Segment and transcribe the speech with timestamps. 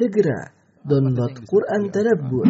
[0.00, 0.48] Segera
[0.80, 2.48] download Quran Tadabbur,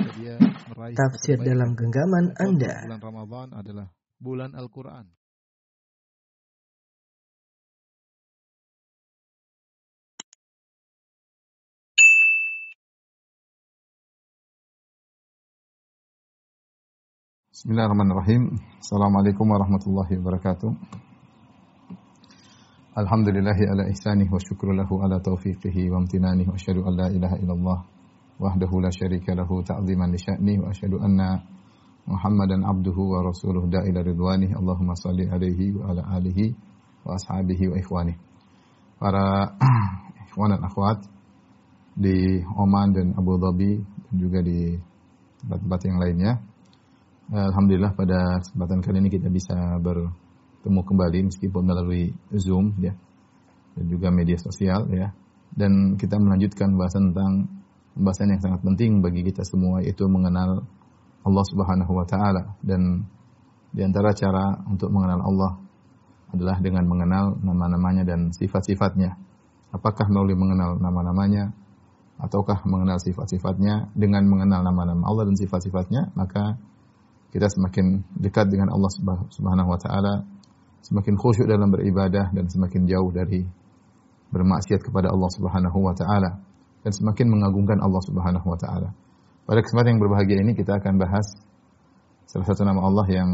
[0.94, 2.86] tafsir dalam genggaman Anda.
[2.86, 3.86] Bulan Ramadan adalah
[4.22, 5.10] bulan Al-Quran.
[17.50, 18.62] Bismillahirrahmanirrahim.
[18.78, 21.09] Assalamualaikum warahmatullahi wabarakatuh.
[23.00, 27.78] Alhamdulillahi ala ihsanih wa syukru ala taufiqihi wa amtinanih wa asyhadu an la ilaha illallah
[28.36, 31.40] wahdahu la syarika lahu ta'ziman li sya'nih wa asyhadu anna
[32.04, 36.52] Muhammadan abduhu wa rasuluh da'ila ridwanih Allahumma salli alaihi wa ala alihi
[37.00, 38.16] wa ashabihi wa ikhwanih.
[39.00, 39.56] Para
[40.28, 41.00] ikhwan dan akhwat
[41.96, 44.76] di Oman dan Abu Dhabi dan juga di
[45.40, 46.32] tempat-tempat yang lainnya.
[47.32, 49.56] Alhamdulillah pada kesempatan kali ini kita bisa
[50.60, 52.92] bertemu kembali meskipun melalui Zoom ya.
[53.72, 55.08] Dan juga media sosial ya.
[55.48, 57.48] Dan kita melanjutkan bahasan tentang
[57.96, 60.68] pembahasan yang sangat penting bagi kita semua yaitu mengenal
[61.24, 62.60] Allah Subhanahu wa taala.
[62.60, 63.08] Dan
[63.72, 65.52] di antara cara untuk mengenal Allah
[66.36, 69.16] adalah dengan mengenal nama-namanya dan sifat-sifatnya.
[69.72, 71.56] Apakah melalui mengenal nama-namanya
[72.20, 73.96] ataukah mengenal sifat-sifatnya?
[73.96, 76.60] Dengan mengenal nama-nama Allah dan sifat-sifatnya maka
[77.32, 78.90] kita semakin dekat dengan Allah
[79.30, 80.26] Subhanahu wa taala,
[80.80, 83.44] semakin khusyuk dalam beribadah dan semakin jauh dari
[84.30, 86.40] bermaksiat kepada Allah Subhanahu wa taala
[86.80, 88.88] dan semakin mengagungkan Allah Subhanahu wa taala.
[89.44, 91.26] Pada kesempatan yang berbahagia ini kita akan bahas
[92.30, 93.30] salah satu nama Allah yang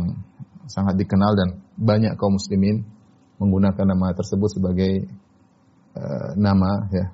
[0.67, 2.83] sangat dikenal dan banyak kaum muslimin
[3.37, 4.93] menggunakan nama tersebut sebagai
[5.95, 7.07] uh, nama ya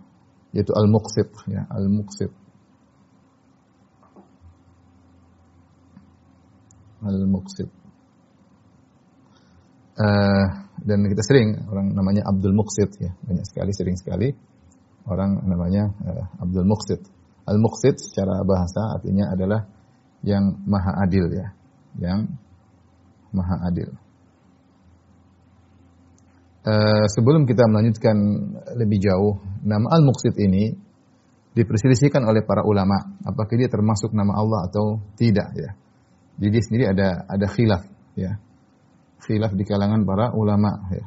[0.55, 2.33] yaitu Al-Muqsit ya Al-Muqsit
[7.03, 7.82] Al-Muqsid.
[9.93, 10.47] Uh,
[10.83, 14.33] dan kita sering orang namanya Abdul Muqsid ya banyak sekali sering sekali
[15.07, 17.01] orang namanya uh, Abdul Muqsid.
[17.43, 19.67] Al Muqsid secara bahasa artinya adalah
[20.23, 21.51] yang maha adil ya,
[21.99, 22.31] yang
[23.35, 23.91] maha adil.
[26.63, 28.15] Uh, sebelum kita melanjutkan
[28.79, 30.71] lebih jauh, nama Al Muqsid ini
[31.53, 35.71] diperselisihkan oleh para ulama apakah dia termasuk nama Allah atau tidak ya.
[36.39, 37.83] Jadi sendiri ada ada khilaf
[38.15, 38.39] ya.
[39.23, 41.07] Khilaf di kalangan para ulama ya.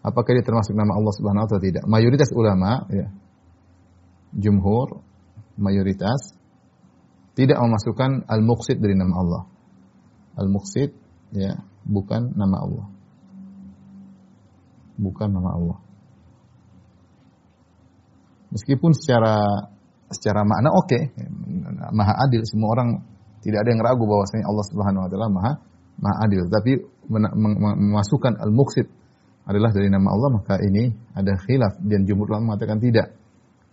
[0.00, 1.84] Apakah dia termasuk nama Allah Subhanahu wa taala tidak?
[1.88, 3.08] Mayoritas ulama ya.
[4.36, 5.00] Jumhur
[5.60, 6.36] mayoritas
[7.36, 9.42] tidak memasukkan al-muqsid dari nama Allah.
[10.40, 10.90] Al-muqsid
[11.36, 12.86] ya, bukan nama Allah.
[15.00, 15.78] Bukan nama Allah.
[18.52, 19.40] Meskipun secara
[20.10, 21.02] secara makna oke, okay,
[21.94, 22.88] maha adil semua orang
[23.40, 25.52] tidak ada yang ragu bahwasanya Allah Subhanahu wa taala Maha
[26.00, 26.48] Maha adil.
[26.48, 26.72] Tapi
[27.10, 28.86] memasukkan al-muqsid
[29.44, 33.18] adalah dari nama Allah maka ini ada khilaf dan jumhur ulama mengatakan tidak.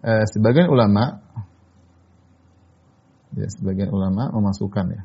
[0.02, 1.22] Eh, sebagian ulama
[3.38, 5.04] ya sebagian ulama memasukkan ya.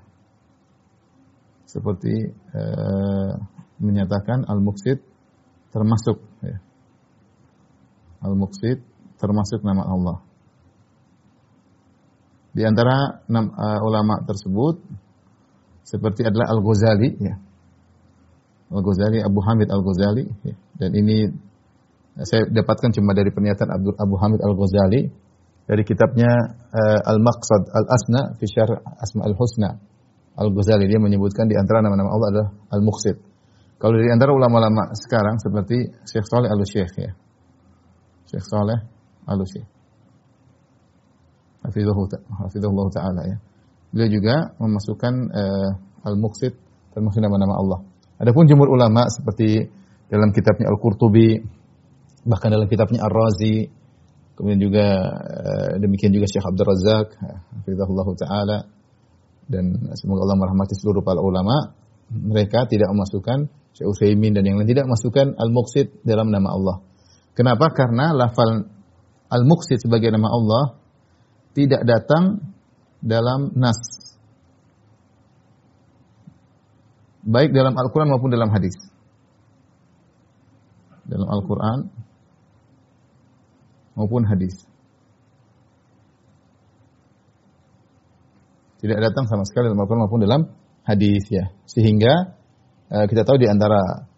[1.69, 3.33] Seperti eh,
[3.85, 4.99] menyatakan al-muqsid
[5.73, 6.57] termasuk ya.
[8.23, 8.81] Al-muqsid
[9.19, 10.19] termasuk nama Allah.
[12.53, 14.85] Di antara enam uh, ulama tersebut
[15.89, 17.35] seperti adalah Al-Ghazali ya.
[18.73, 20.25] Al-Ghazali Abu Hamid Al-Ghazali
[20.81, 21.29] dan ini
[22.25, 25.01] saya dapatkan cuma dari pernyataan Abdul Abu Hamid Al-Ghazali
[25.69, 26.29] dari kitabnya
[26.73, 29.71] uh, Al-Maqsad Al-Asna fi Syarh Asma Al-Husna.
[30.33, 33.17] Al-Ghazali dia menyebutkan di antara nama-nama Allah adalah Al-Muqsid.
[33.77, 37.13] Kalau dari antara ulama-ulama sekarang seperti Syekh Saleh Al-Syekh ya.
[38.29, 38.79] Syekh Saleh
[39.29, 39.73] Al-Syekh
[41.63, 43.37] hafizahullah taala ya.
[43.93, 45.71] Beliau juga memasukkan uh,
[46.09, 46.57] al-muqsid
[46.97, 47.81] termasuk nama-nama Allah.
[48.23, 49.67] Adapun jumhur ulama seperti
[50.07, 51.43] dalam kitabnya Al-Qurtubi
[52.23, 53.67] bahkan dalam kitabnya Ar-Razi
[54.39, 58.59] kemudian juga uh, demikian juga Syekh Abdul Razak hafizahullah taala
[59.51, 61.75] dan semoga Allah merahmati seluruh para ulama
[62.13, 66.77] mereka tidak memasukkan Syekh Utsaimin dan yang lain tidak memasukkan al-muqsid dalam nama Allah.
[67.33, 67.73] Kenapa?
[67.73, 68.69] Karena lafal
[69.33, 70.65] al-muqsid sebagai nama Allah
[71.57, 72.53] tidak datang
[73.01, 74.02] dalam nas.
[77.23, 78.75] Baik dalam Al-Quran maupun dalam hadis.
[81.07, 81.79] Dalam Al-Quran
[83.95, 84.55] maupun hadis.
[88.83, 90.43] Tidak datang sama sekali dalam Al-Quran maupun dalam
[90.83, 91.55] hadis ya.
[91.71, 92.35] Sehingga
[92.91, 94.11] uh, kita tahu di antara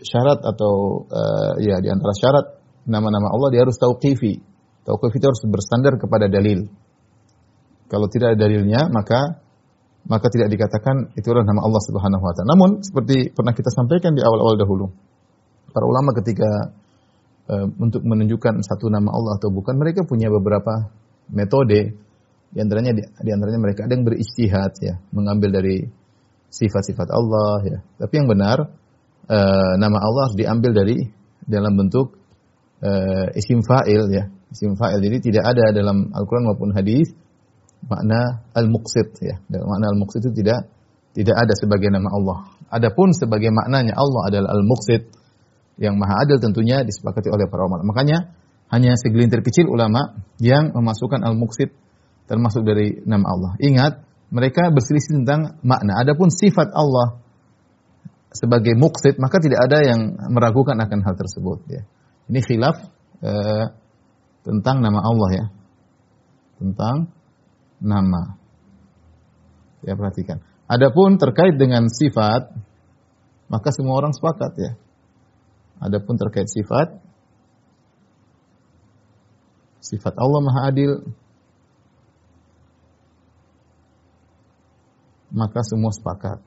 [0.00, 2.46] syarat atau uh, ya di antara syarat
[2.88, 4.50] nama-nama Allah dia harus tauqifi
[4.84, 6.66] Tauqif itu harus bersandar kepada dalil.
[7.90, 9.42] Kalau tidak ada dalilnya, maka
[10.08, 12.48] maka tidak dikatakan itu adalah nama Allah Subhanahu wa taala.
[12.56, 14.86] Namun seperti pernah kita sampaikan di awal-awal dahulu,
[15.70, 16.72] para ulama ketika
[17.52, 20.88] uh, untuk menunjukkan satu nama Allah atau bukan, mereka punya beberapa
[21.30, 21.94] metode
[22.50, 25.86] di antaranya di, di antaranya mereka ada yang beristihad ya, mengambil dari
[26.50, 27.78] sifat-sifat Allah ya.
[28.02, 28.58] Tapi yang benar
[29.30, 30.98] uh, nama Allah harus diambil dari
[31.46, 32.18] dalam bentuk
[32.82, 34.26] uh, isim fa'il ya.
[34.50, 34.98] Isim fa'il.
[34.98, 37.14] Jadi tidak ada dalam Al-Qur'an maupun hadis
[37.86, 39.40] makna al-muqsid ya.
[39.48, 40.68] Makna al-muqsid itu tidak
[41.16, 42.38] tidak ada sebagai nama Allah.
[42.70, 45.10] Adapun sebagai maknanya Allah adalah al-muqsid
[45.80, 47.82] yang maha adil tentunya disepakati oleh para ulama.
[47.82, 48.36] Makanya
[48.70, 51.74] hanya segelintir kecil ulama yang memasukkan al-muqsid
[52.30, 53.52] termasuk dari nama Allah.
[53.58, 55.98] Ingat, mereka berselisih tentang makna.
[55.98, 57.18] Adapun sifat Allah
[58.30, 61.66] sebagai muksid, maka tidak ada yang meragukan akan hal tersebut.
[61.66, 61.82] Ya.
[62.30, 62.78] Ini khilaf
[63.26, 63.64] eh,
[64.46, 65.46] tentang nama Allah ya,
[66.62, 67.10] tentang
[67.80, 68.36] nama.
[69.80, 70.44] Ya perhatikan.
[70.70, 72.52] Adapun terkait dengan sifat,
[73.50, 74.72] maka semua orang sepakat ya.
[75.80, 77.00] Adapun terkait sifat,
[79.80, 80.92] sifat Allah Maha Adil,
[85.32, 86.38] maka semua sepakat.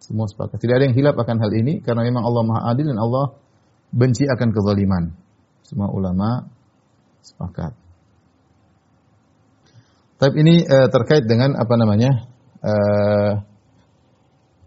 [0.00, 0.58] Semua sepakat.
[0.62, 3.34] Tidak ada yang hilap akan hal ini karena memang Allah Maha Adil dan Allah
[3.92, 5.21] benci akan kezaliman.
[5.62, 6.50] Semua ulama
[7.22, 7.72] sepakat.
[10.22, 12.30] Tapi ini uh, terkait dengan apa namanya?
[12.62, 13.32] Uh,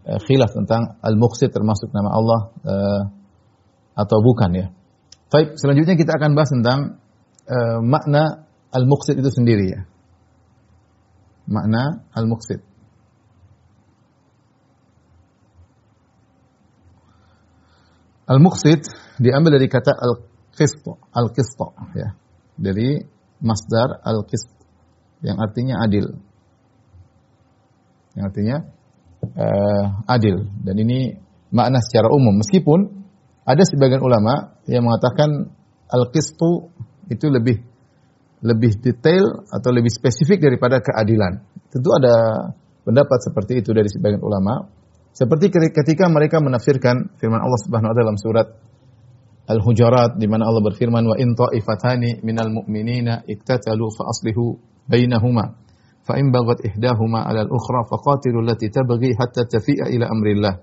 [0.04, 3.02] uh, khilaf tentang al-muqsid termasuk nama Allah uh,
[3.96, 4.66] atau bukan ya.
[5.32, 7.00] Baik, selanjutnya kita akan bahas tentang
[7.48, 9.80] uh, makna al-muqsid itu sendiri ya.
[11.48, 12.60] Makna al-muqsid.
[18.26, 18.82] Al-muqsid
[19.22, 19.94] diambil dari kata
[20.56, 20.80] al-qist,
[21.12, 21.60] al-qist
[21.92, 22.08] ya.
[22.56, 23.04] Dari
[23.44, 24.48] masdar al-qist
[25.20, 26.16] yang artinya adil.
[28.16, 28.56] Yang artinya
[29.36, 31.20] uh, adil dan ini
[31.52, 33.04] makna secara umum meskipun
[33.46, 35.52] ada sebagian ulama yang mengatakan
[35.92, 36.72] al-qistu
[37.12, 37.62] itu lebih
[38.42, 41.40] lebih detail atau lebih spesifik daripada keadilan.
[41.72, 42.14] Tentu ada
[42.84, 44.66] pendapat seperti itu dari sebagian ulama.
[45.16, 48.46] Seperti ketika mereka menafsirkan firman Allah Subhanahu wa taala dalam surat
[49.46, 54.58] Al-Hujurat di mana Allah berfirman wa in ta'ifatani minal mu'minina iktatalu fa aslihu
[54.90, 55.54] bainahuma
[56.02, 60.54] fa in baghat ihdahuma 'ala al-ukhra faqatilu allati tabghi hatta tafi'a ila amrillah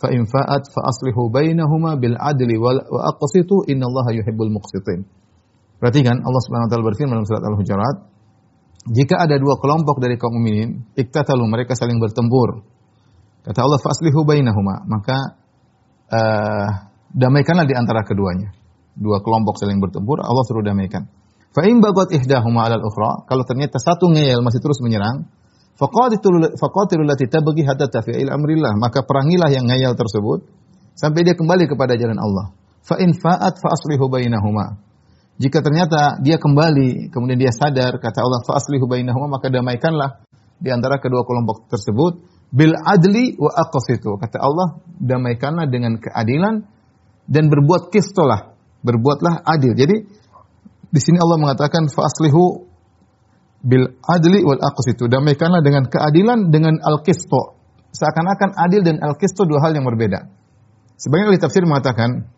[0.00, 2.72] fa in fa'at fa aslihu bainahuma bil adli wa
[3.12, 5.04] aqsitu innallaha yuhibbul muqsitin
[5.82, 7.96] Perhatikan Allah Subhanahu wa taala berfirman dalam surat Al-Hujurat,
[8.94, 12.62] jika ada dua kelompok dari kaum mukminin, iktatalu mereka saling bertempur.
[13.42, 15.18] Kata Allah faslihu bainahuma, maka
[16.06, 16.70] uh,
[17.12, 18.52] damaikanlah di antara keduanya.
[18.92, 21.08] Dua kelompok saling bertempur, Allah suruh damaikan.
[21.52, 25.28] Fa in bagat ihdahuma 'alal ukhra, kalau ternyata satu ngeyel masih terus menyerang,
[25.76, 30.44] faqatilul lati tabghi hatta tafi'il amrillah, maka perangilah yang ngeyel tersebut
[30.96, 32.56] sampai dia kembali kepada jalan Allah.
[32.84, 34.80] Fa in fa'at fa aslihu bainahuma.
[35.40, 40.24] Jika ternyata dia kembali, kemudian dia sadar, kata Allah, fa'aslihu bainahuma, maka damaikanlah
[40.60, 42.22] di antara kedua kelompok tersebut,
[42.52, 44.20] bil adli wa aqsitu.
[44.20, 46.68] Kata Allah, damaikanlah dengan keadilan
[47.26, 49.72] dan berbuat kistolah, berbuatlah adil.
[49.76, 49.96] Jadi
[50.92, 52.68] di sini Allah mengatakan fa'aslihu
[53.62, 55.06] bil adli wal aqsitu.
[55.06, 57.56] Damaikanlah dengan keadilan dengan al-qisto.
[57.92, 60.26] Seakan-akan adil dan al-qisto dua hal yang berbeda.
[60.98, 62.28] Sebagian ahli tafsir mengatakan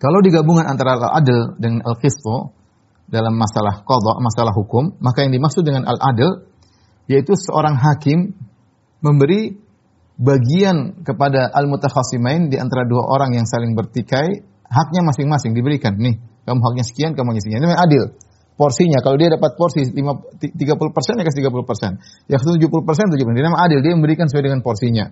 [0.00, 2.52] kalau digabungan antara al-adl dengan al-qistu
[3.10, 6.46] dalam masalah qadha, masalah hukum, maka yang dimaksud dengan al-adl
[7.10, 8.38] yaitu seorang hakim
[9.02, 9.58] memberi
[10.20, 15.96] bagian kepada al-mutakhasimain di antara dua orang yang saling bertikai, haknya masing-masing diberikan.
[15.96, 17.60] Nih, kamu haknya sekian, kamu haknya sekian.
[17.64, 18.04] Ini adil.
[18.60, 20.52] Porsinya, kalau dia dapat porsi 30
[20.92, 21.96] persen, ya kasih 30 persen.
[22.28, 23.40] Yang 70 persen, 70 persen.
[23.40, 25.08] Dia adil, dia memberikan sesuai dengan porsinya.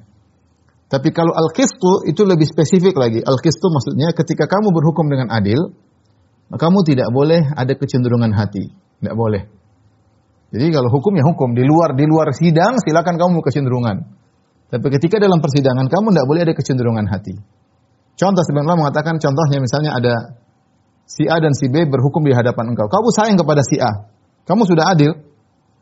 [0.92, 3.24] Tapi kalau al-qistu itu lebih spesifik lagi.
[3.24, 5.72] Al-qistu maksudnya ketika kamu berhukum dengan adil,
[6.52, 8.72] kamu tidak boleh ada kecenderungan hati.
[8.72, 9.48] Tidak boleh.
[10.48, 11.52] Jadi kalau hukum ya hukum.
[11.52, 14.17] Di luar di luar sidang silakan kamu kecenderungan.
[14.68, 17.34] Tapi ketika dalam persidangan kamu tidak boleh ada kecenderungan hati.
[18.18, 20.14] Contoh sebenarnya mengatakan contohnya misalnya ada
[21.08, 22.90] si A dan si B berhukum di hadapan engkau.
[22.90, 24.10] Kamu sayang kepada si A.
[24.44, 25.16] Kamu sudah adil.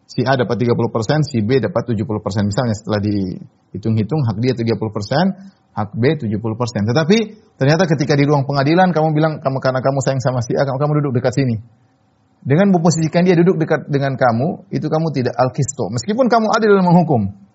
[0.06, 2.06] Si A dapat 30%, si B dapat 70%.
[2.46, 4.78] Misalnya setelah dihitung-hitung hak dia 30%,
[5.74, 6.30] hak B 70%.
[6.86, 7.16] Tetapi
[7.58, 10.78] ternyata ketika di ruang pengadilan kamu bilang kamu karena kamu sayang sama si A, kamu,
[10.78, 11.58] kamu duduk dekat sini.
[12.46, 15.90] Dengan memposisikan dia duduk dekat dengan kamu, itu kamu tidak al-kisto.
[15.90, 17.45] Meskipun kamu adil dalam menghukum.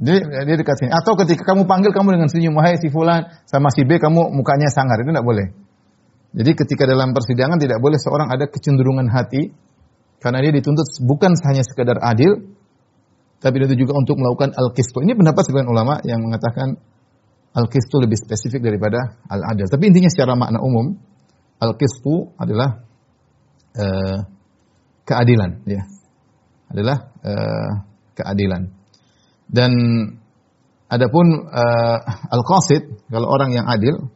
[0.00, 0.90] Jadi dia dekat sini.
[0.96, 4.72] Atau ketika kamu panggil kamu dengan senyum, wahai si fulan sama si B kamu mukanya
[4.72, 5.52] sangar, itu tidak boleh.
[6.32, 9.52] Jadi ketika dalam persidangan tidak boleh seorang ada kecenderungan hati
[10.24, 12.56] karena dia dituntut bukan hanya sekedar adil,
[13.44, 15.04] tapi itu juga untuk melakukan al-qistu.
[15.04, 16.80] Ini pendapat sebagian ulama yang mengatakan
[17.52, 19.68] al-qistu lebih spesifik daripada al-adil.
[19.68, 20.96] Tapi intinya secara makna umum,
[21.60, 22.84] al-qistu adalah
[23.76, 24.18] uh,
[25.04, 25.82] keadilan ya.
[26.72, 27.72] Adalah uh,
[28.16, 28.79] keadilan.
[29.50, 29.72] Dan
[30.86, 31.98] adapun uh,
[32.30, 34.10] al-qasid kalau orang yang adil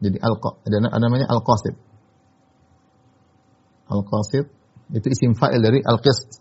[0.00, 1.76] jadi al ada namanya al-qasid.
[3.92, 4.48] Al-qasid
[4.96, 6.40] itu isim fa'il dari al-qist.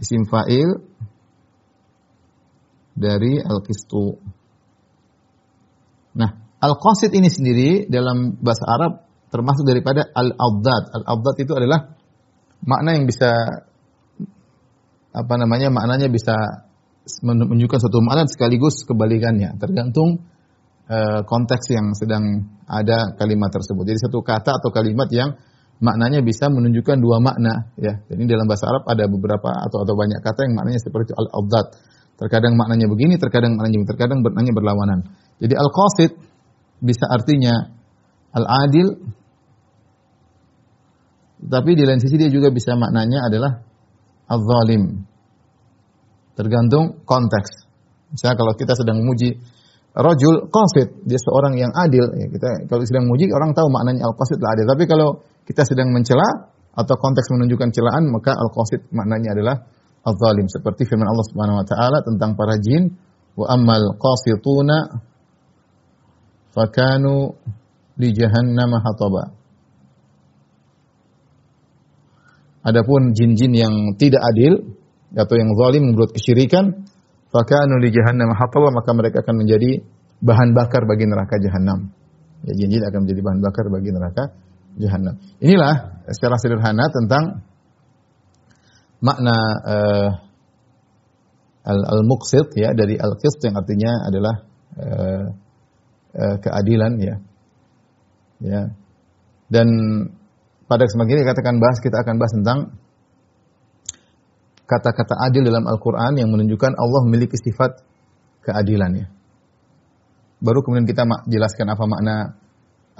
[0.00, 0.80] Isim fa'il
[2.96, 4.16] dari al-qistu.
[6.16, 6.30] Nah,
[6.64, 8.92] al-qasid ini sendiri dalam bahasa Arab
[9.28, 11.04] termasuk daripada al-abdad.
[11.04, 11.92] Al-abdad itu adalah
[12.64, 13.28] makna yang bisa
[15.14, 16.34] apa namanya maknanya bisa
[17.22, 20.26] menunjukkan suatu makna sekaligus kebalikannya tergantung
[20.90, 23.84] uh, konteks yang sedang ada kalimat tersebut.
[23.84, 25.36] Jadi satu kata atau kalimat yang
[25.78, 28.00] maknanya bisa menunjukkan dua makna ya.
[28.08, 31.66] Jadi dalam bahasa Arab ada beberapa atau atau banyak kata yang maknanya seperti al-abdad.
[32.14, 34.98] Terkadang maknanya begini, terkadang maknanya begini, terkadang maknanya berlawanan.
[35.42, 36.12] Jadi al-qasid
[36.78, 37.74] bisa artinya
[38.34, 38.98] al-adil
[41.44, 43.60] tapi di lain sisi dia juga bisa maknanya adalah
[44.28, 45.04] al-zalim.
[46.34, 47.50] Tergantung konteks.
[48.14, 49.38] Misalnya kalau kita sedang memuji
[49.94, 52.10] rajul qasid, dia seorang yang adil.
[52.14, 54.66] Ya, kita kalau sedang memuji orang tahu maknanya al-qasid lah adil.
[54.66, 55.08] Tapi kalau
[55.46, 59.56] kita sedang mencela atau konteks menunjukkan celaan, maka al-qasid maknanya adalah
[60.02, 60.50] al-zalim.
[60.50, 62.90] Seperti firman Allah Subhanahu wa taala tentang para jin,
[63.38, 64.78] wa ammal qasituna
[66.54, 67.34] fakanu
[67.98, 69.43] li jahannam hataba.
[72.64, 74.74] Adapun jin-jin yang tidak adil
[75.12, 76.88] atau yang zalim membuat kesyirikan,
[77.28, 79.84] fakanu li jahannam hataba maka mereka akan menjadi
[80.24, 81.92] bahan bakar bagi neraka jahanam.
[82.48, 84.24] Ya, jin-jin akan menjadi bahan bakar bagi neraka
[84.80, 85.14] jahanam.
[85.44, 87.44] Inilah secara sederhana tentang
[89.04, 90.10] makna uh,
[91.68, 94.34] al-muqsit ya dari al-qist yang artinya adalah
[94.80, 95.24] uh,
[96.16, 97.16] uh, keadilan ya.
[98.44, 98.62] Ya.
[99.48, 99.68] Dan
[100.64, 102.58] pada kesempatan ini katakan bahas kita akan bahas tentang
[104.64, 107.84] kata-kata adil dalam Al-Qur'an yang menunjukkan Allah memiliki sifat
[108.44, 109.06] keadilan ya.
[110.40, 112.16] Baru kemudian kita jelaskan apa makna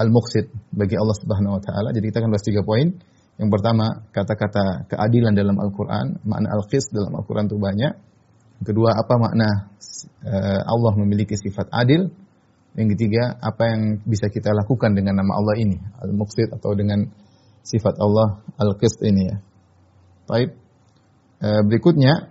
[0.01, 1.89] al-muqsid bagi Allah Subhanahu wa taala.
[1.93, 2.89] Jadi kita akan bahas tiga poin.
[3.35, 7.93] Yang pertama, kata-kata keadilan dalam Al-Qur'an, makna al-qist dalam Al-Qur'an itu banyak.
[8.63, 9.49] Yang kedua, apa makna
[10.23, 12.15] uh, Allah memiliki sifat adil?
[12.79, 17.03] Yang ketiga, apa yang bisa kita lakukan dengan nama Allah ini, al-muqsid atau dengan
[17.65, 19.37] sifat Allah al-qist ini ya.
[20.29, 20.55] Baik.
[21.45, 22.29] Uh, berikutnya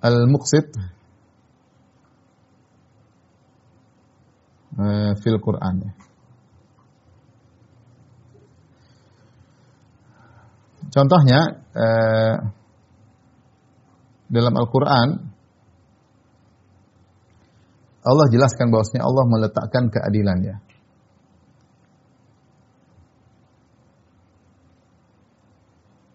[0.00, 0.66] al-muqsid
[4.80, 5.92] uh, fil Quran.
[10.90, 11.40] Contohnya
[11.70, 12.36] uh,
[14.26, 15.29] dalam Al-Quran
[18.00, 20.56] Allah jelaskan bahwasanya Allah meletakkan keadilan ya.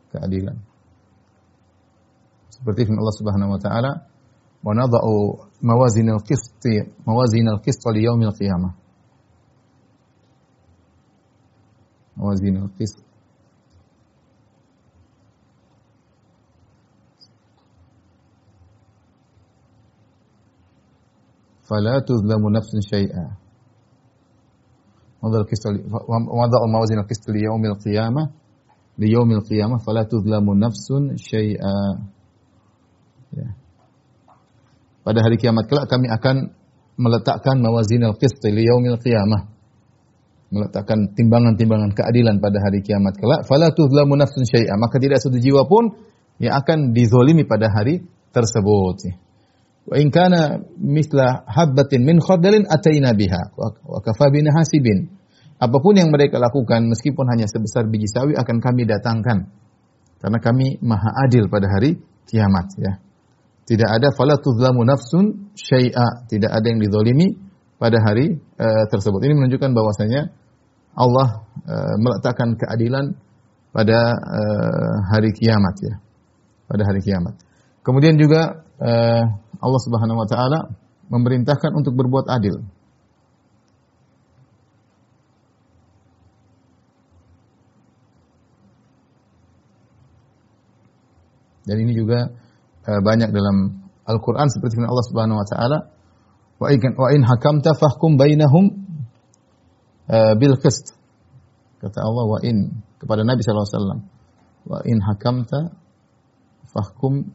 [0.10, 0.58] Keadilan.
[2.50, 3.92] Seperti firman Allah Subhanahu wa taala,
[4.64, 6.64] "Wa nadha'u mawazin al-qist
[7.06, 8.74] mawazin al-qist li yaumil qiyamah."
[12.16, 13.04] Mawazin al-qist
[21.66, 23.26] فلا tuzlamu nafsun شيئا
[26.40, 28.24] وضع الموازين القسط mawazin القيامة
[29.02, 31.74] ليوم القيامة فلا تظلم نفس شيئا qiyamah tuzlamu nafsun
[33.36, 33.48] ya.
[35.06, 36.50] Pada hari kiamat kelak kami akan
[36.98, 39.54] meletakkan mawazin al-qist li yaumil qiyamah.
[40.50, 44.78] Meletakkan timbangan-timbangan keadilan pada hari kiamat kelak, fala tuzlamu nafsun syai'a.
[44.78, 45.94] Maka tidak satu jiwa pun
[46.42, 48.02] yang akan dizolimi pada hari
[48.34, 48.98] tersebut.
[49.06, 49.14] Ya.
[49.86, 55.14] Wa in kana misla habbatin min khardalin ataina biha wa kafa hasibin.
[55.56, 59.48] Apa pun yang mereka lakukan meskipun hanya sebesar biji sawi akan kami datangkan.
[60.20, 62.98] Karena kami maha adil pada hari kiamat ya.
[63.66, 67.38] Tidak ada fala tuzlamu nafsun syai'a, tidak ada yang dizalimi
[67.78, 69.22] pada hari uh, tersebut.
[69.26, 70.34] Ini menunjukkan bahwasanya
[70.98, 73.18] Allah uh, meletakkan keadilan
[73.70, 75.96] pada uh, hari kiamat ya.
[76.66, 77.38] Pada hari kiamat.
[77.86, 79.24] Kemudian juga uh,
[79.62, 80.60] Allah Subhanahu wa taala
[81.12, 82.66] memerintahkan untuk berbuat adil.
[91.66, 92.30] Dan ini juga
[92.86, 95.78] Eh, banyak dalam Al-Qur'an seperti firman Allah Subhanahu wa taala
[96.62, 98.86] wa in wa in hakamta fahkum bainahum
[100.08, 100.94] uh, bil qist
[101.82, 104.00] kata Allah wa in kepada Nabi sallallahu alaihi wasallam
[104.70, 105.60] wa in hakamta
[106.70, 107.34] fahkum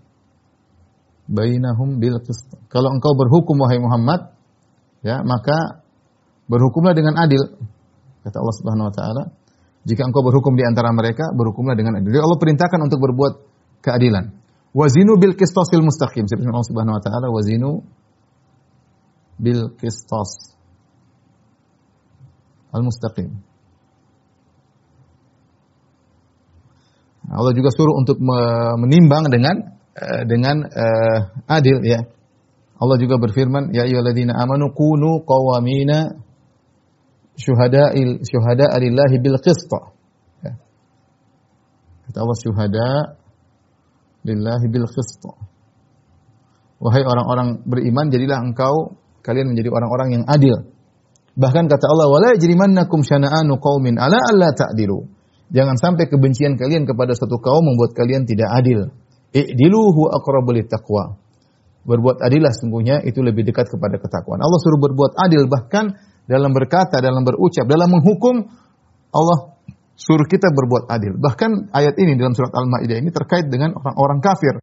[1.31, 2.51] bainahum bil qist.
[2.67, 4.35] Kalau engkau berhukum wahai Muhammad,
[5.07, 5.87] ya, maka
[6.51, 7.55] berhukumlah dengan adil.
[8.27, 9.23] Kata Allah Subhanahu wa taala,
[9.87, 12.11] jika engkau berhukum di antara mereka, berhukumlah dengan adil.
[12.11, 13.33] Jadi Allah perintahkan untuk berbuat
[13.87, 14.35] keadilan.
[14.75, 16.27] Wazinu bil qistasil mustaqim.
[16.27, 17.81] Seperti Allah Subhanahu wa taala, wazinu
[19.41, 20.53] bil qistas
[22.75, 23.41] al mustaqim.
[27.31, 28.19] Allah juga suruh untuk
[28.83, 29.80] menimbang dengan
[30.25, 31.19] dengan uh,
[31.51, 32.01] adil ya.
[32.81, 36.17] Allah juga berfirman, ya ayyuhalladzina amanu kunu qawamina
[37.37, 37.93] syuhada
[38.25, 39.69] syuhada lillahi bil qist.
[40.41, 40.57] Ya.
[42.09, 42.89] Kata Allah syuhada
[44.25, 45.29] lillahi bil qist.
[46.81, 50.73] Wahai orang-orang beriman, jadilah engkau kalian menjadi orang-orang yang adil.
[51.37, 55.05] Bahkan kata Allah, "Wala yajrimannakum syana'anu qaumin ala alla ta'dilu."
[55.53, 58.89] Jangan sampai kebencian kalian kepada satu kaum membuat kalian tidak adil.
[59.31, 61.19] I'dilu huwa aqrabu taqwa.
[61.81, 64.45] Berbuat adillah sungguhnya itu lebih dekat kepada ketakwaan.
[64.45, 65.97] Allah suruh berbuat adil bahkan
[66.29, 68.47] dalam berkata, dalam berucap, dalam menghukum
[69.11, 69.57] Allah
[69.97, 71.17] suruh kita berbuat adil.
[71.17, 74.61] Bahkan ayat ini dalam surat Al-Maidah ini terkait dengan orang-orang kafir.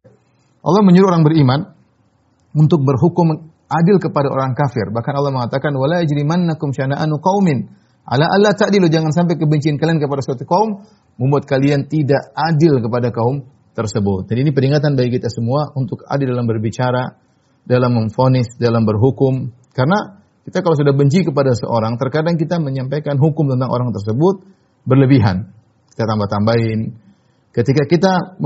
[0.62, 1.60] Allah menyuruh orang beriman
[2.54, 4.88] untuk berhukum adil kepada orang kafir.
[4.94, 7.66] Bahkan Allah mengatakan wala yajrimannakum syana'anu qaumin
[8.08, 10.80] Ala Allah ta'dilu jangan sampai kebencian kalian kepada suatu kaum
[11.20, 13.44] membuat kalian tidak adil kepada kaum
[13.78, 14.26] tersebut.
[14.26, 17.14] Jadi ini peringatan bagi kita semua untuk adil dalam berbicara,
[17.62, 19.54] dalam memfonis, dalam berhukum.
[19.70, 24.42] Karena kita kalau sudah benci kepada seorang, terkadang kita menyampaikan hukum tentang orang tersebut
[24.82, 25.54] berlebihan.
[25.94, 27.06] Kita tambah-tambahin.
[27.54, 28.38] Ketika kita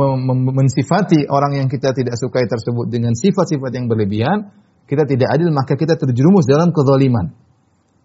[0.52, 4.52] mensifati orang yang kita tidak sukai tersebut dengan sifat-sifat yang berlebihan,
[4.84, 7.32] kita tidak adil, maka kita terjerumus dalam kezaliman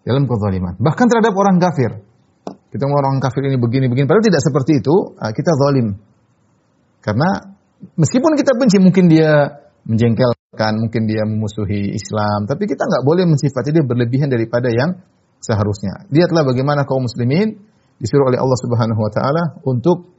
[0.08, 0.80] dalam kezaliman.
[0.80, 2.00] Bahkan terhadap orang kafir.
[2.72, 6.00] Kita orang kafir ini begini-begini, padahal tidak seperti itu, ah, kita zalim.
[7.02, 7.58] Karena
[7.96, 9.48] meskipun kita benci, mungkin dia
[9.88, 15.00] menjengkelkan, mungkin dia memusuhi Islam, tapi kita nggak boleh mensifati dia berlebihan daripada yang
[15.40, 16.10] seharusnya.
[16.12, 17.56] Lihatlah bagaimana kaum muslimin
[17.98, 20.12] disuruh oleh Allah Subhanahu wa taala untuk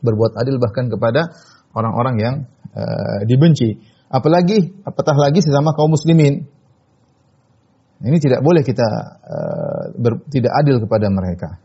[0.00, 1.34] berbuat adil bahkan kepada
[1.72, 2.34] orang-orang yang
[2.72, 3.80] uh, dibenci.
[4.06, 6.46] Apalagi apatah lagi sesama kaum muslimin.
[7.96, 8.88] Ini tidak boleh kita
[9.24, 11.56] uh, ber, tidak adil kepada mereka.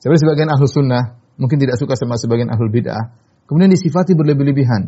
[0.00, 3.12] Seperti sebagian ahlu sunnah mungkin tidak suka sama sebagian ahlu bid'ah,
[3.46, 4.82] kemudian disifati berlebih-lebihan.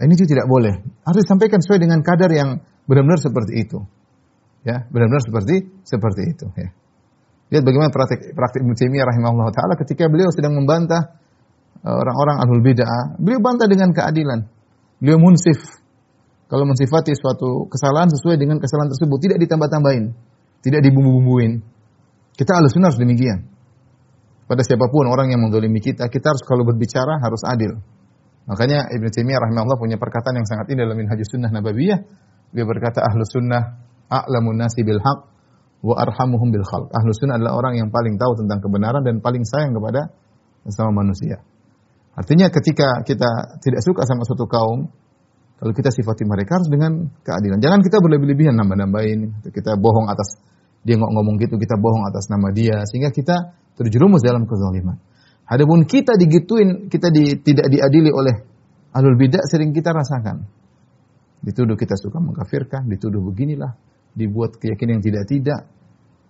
[0.00, 0.80] Nah, ini tidak boleh.
[1.04, 3.78] Harus disampaikan sesuai dengan kadar yang benar-benar seperti itu.
[4.64, 6.46] Ya, benar-benar seperti seperti itu.
[6.56, 6.68] Ya.
[7.50, 11.18] Lihat bagaimana praktik praktik Ibnu rahimahullah taala ketika beliau sedang membantah
[11.84, 14.46] eh, orang-orang ahlul bid'ah, beliau bantah dengan keadilan.
[15.00, 15.80] Beliau munsif,
[16.50, 20.12] kalau mensifati suatu kesalahan sesuai dengan kesalahan tersebut, tidak ditambah-tambahin,
[20.66, 21.62] tidak dibumbu-bumbuin.
[22.34, 23.46] Kita harus harus demikian.
[24.50, 27.78] Pada siapa pun orang yang mendolimi kita, kita harus kalau berbicara harus adil.
[28.50, 31.98] Makanya Ibn Taimiyah rahimahullah punya perkataan yang sangat indah dalam Minhajus Sunnah Nabawiyah.
[32.50, 33.78] Dia berkata ahlu sunnah
[34.10, 35.18] a'lamun nasi bil haq
[35.86, 36.90] wa arhamuhum bil khalq.
[36.90, 40.10] Ahlu sunnah adalah orang yang paling tahu tentang kebenaran dan paling sayang kepada
[40.66, 41.38] sesama manusia.
[42.18, 44.90] Artinya ketika kita tidak suka sama suatu kaum,
[45.62, 47.62] kalau kita sifati mereka harus dengan keadilan.
[47.62, 49.46] Jangan kita berlebih-lebihan nambah-nambahin.
[49.46, 50.42] Kita bohong atas
[50.80, 54.96] dia nggak ngomong gitu, kita bohong atas nama dia sehingga kita terjerumus dalam kezaliman.
[55.50, 58.46] Adapun kita digituin, kita di, tidak diadili oleh
[58.94, 60.46] alul bidah sering kita rasakan.
[61.40, 63.74] Dituduh kita suka mengkafirkan, dituduh beginilah,
[64.14, 65.60] dibuat keyakinan yang tidak-tidak,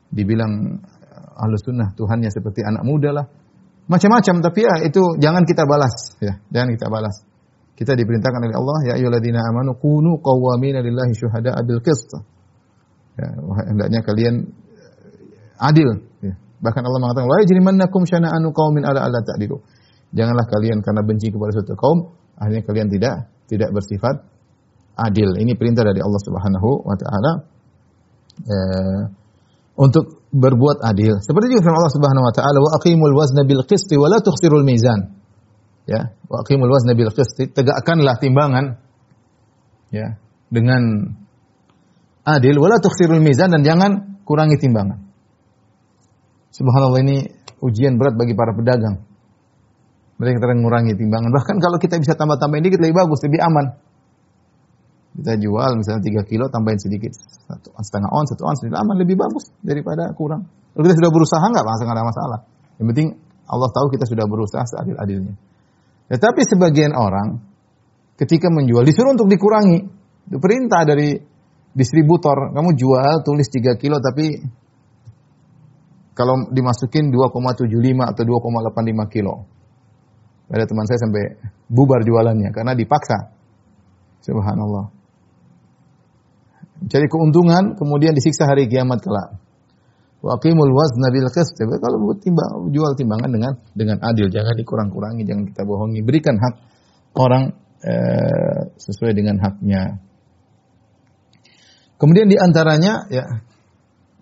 [0.09, 3.27] dibilang eh, ahlus sunnah Tuhannya seperti anak muda lah.
[3.91, 6.15] Macam-macam, tapi ya itu jangan kita balas.
[6.23, 7.27] ya Jangan kita balas.
[7.75, 12.13] Kita diperintahkan oleh Allah, ya ayyuhalladzina amanu kunu qawwamina lillahi syuhada bil qist.
[13.21, 13.29] Ya,
[13.69, 15.89] hendaknya kalian eh, adil.
[16.25, 16.33] Ya.
[16.65, 19.61] Bahkan Allah mengatakan, "Wa yajrimannakum syana'anu qaumin ala alla ta'dilu."
[20.17, 21.99] Janganlah kalian karena benci kepada suatu kaum,
[22.41, 24.25] akhirnya kalian tidak tidak bersifat
[24.97, 25.37] adil.
[25.37, 27.33] Ini perintah dari Allah Subhanahu wa taala
[28.41, 29.01] eh,
[29.77, 31.21] untuk berbuat adil.
[31.21, 34.65] Seperti juga firman Allah Subhanahu wa taala, "Wa aqimul wazna bil qisti wa la tukhsirul
[34.65, 35.21] mizan."
[35.91, 38.79] ya wa aqimul wazna bil qist tegakkanlah timbangan
[39.91, 40.15] ya
[40.55, 41.15] dengan
[42.39, 42.55] adil.
[42.61, 45.01] Wala tukhsirul mizan dan jangan kurangi timbangan.
[46.55, 47.17] Subhanallah ini
[47.63, 49.03] ujian berat bagi para pedagang.
[50.21, 51.33] Mereka terang mengurangi timbangan.
[51.33, 53.67] Bahkan kalau kita bisa tambah-tambahin dikit lebih bagus lebih aman.
[55.11, 57.17] Kita jual misalnya 3 kilo tambahin sedikit.
[57.17, 60.47] Satu setengah on satu on sedikit aman lebih bagus daripada kurang.
[60.77, 61.65] Kalau kita sudah berusaha nggak?
[61.65, 62.39] Nggak ada masalah.
[62.79, 63.09] Yang penting
[63.51, 65.35] Allah tahu kita sudah berusaha seadil-adilnya.
[66.11, 67.43] Tetapi sebagian orang
[68.21, 69.79] ketika menjual disuruh untuk dikurangi.
[70.29, 71.17] Itu perintah dari
[71.75, 74.43] distributor, kamu jual tulis 3 kilo tapi
[76.15, 77.71] kalau dimasukin 2,75
[78.05, 79.49] atau 2,85 kilo.
[80.51, 81.25] Ada teman saya sampai
[81.71, 83.31] bubar jualannya karena dipaksa.
[84.21, 84.91] Subhanallah.
[86.91, 89.39] Cari keuntungan, kemudian disiksa hari kiamat kelak.
[90.21, 91.57] Wa qimul wazna bil qist.
[91.57, 96.05] Kalau timbang, jual timbangan dengan dengan adil, jangan dikurang-kurangi, jangan kita bohongi.
[96.05, 96.55] Berikan hak
[97.17, 100.03] orang eh, sesuai dengan haknya.
[102.01, 103.25] Kemudian di antaranya ya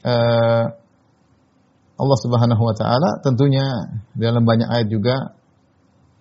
[0.02, 0.64] eh,
[1.94, 3.62] Allah Subhanahu wa taala tentunya
[4.18, 5.38] dalam banyak ayat juga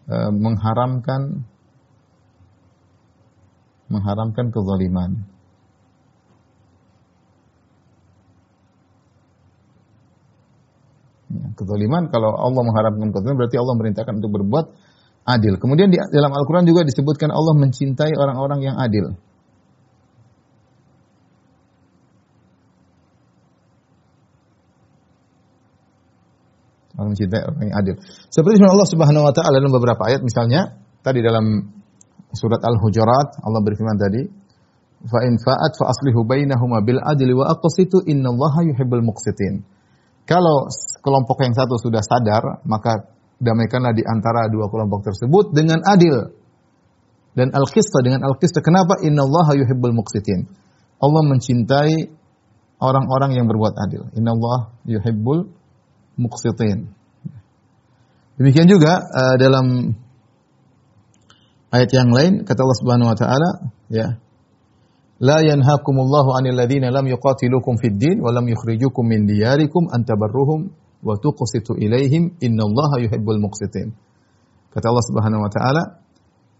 [0.06, 1.50] eh, mengharamkan
[3.90, 5.26] mengharamkan kezaliman.
[11.28, 14.66] Ya, kezaliman kalau Allah mengharapkan kezaliman berarti Allah merintahkan untuk berbuat
[15.26, 15.58] adil.
[15.58, 19.18] Kemudian di dalam Al-Qur'an juga disebutkan Allah mencintai orang-orang yang adil.
[26.98, 27.96] Allah mencintai orang yang adil.
[28.34, 31.46] Seperti Allah Subhanahu wa taala dalam beberapa ayat misalnya tadi dalam
[32.34, 34.26] surat Al-Hujurat Allah berfirman tadi,
[35.06, 39.62] "Fa in fa'at fa aslihu bainahuma bil adli wa aqsitu innallaha yuhibbul muqsitin."
[40.28, 40.68] Kalau
[41.06, 43.08] kelompok yang satu sudah sadar, maka
[43.40, 46.34] damaikanlah di antara dua kelompok tersebut dengan adil.
[47.38, 49.06] Dan al-qista dengan al-qista kenapa?
[49.06, 50.50] Innallaha yuhibbul muqsitin.
[50.98, 52.10] Allah mencintai
[52.82, 54.10] orang-orang yang berbuat adil.
[54.18, 55.46] Innallaha yuhibbul
[56.18, 56.90] muqsitin.
[58.38, 59.98] Demikian juga uh, dalam
[61.74, 63.50] ayat yang lain kata Allah Subhanahu wa taala
[63.90, 64.18] ya
[65.18, 70.70] La yanhakumullahu 'anil ladzina lam yuqatilukum fid din wa lam yukhrijukum min diyarikum an tabarruhum
[71.02, 73.98] wa tuqsitu ilaihim innallaha yuhibbul muqsitin.
[74.70, 75.84] Kata Allah Subhanahu wa taala,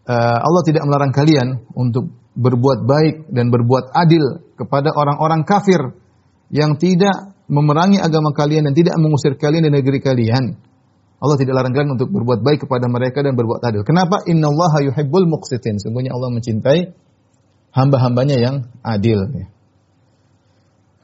[0.10, 5.94] uh, Allah tidak melarang kalian untuk berbuat baik dan berbuat adil kepada orang-orang kafir
[6.50, 10.60] yang tidak memerangi agama kalian dan tidak mengusir kalian dari negeri kalian.
[11.18, 13.82] Allah tidak larang kalian untuk berbuat baik kepada mereka dan berbuat adil.
[13.82, 14.22] Kenapa?
[14.30, 15.82] Innallaha yuhibbul muqsitin.
[15.82, 16.94] Sungguhnya Allah mencintai
[17.74, 18.56] hamba-hambanya yang
[18.86, 19.26] adil.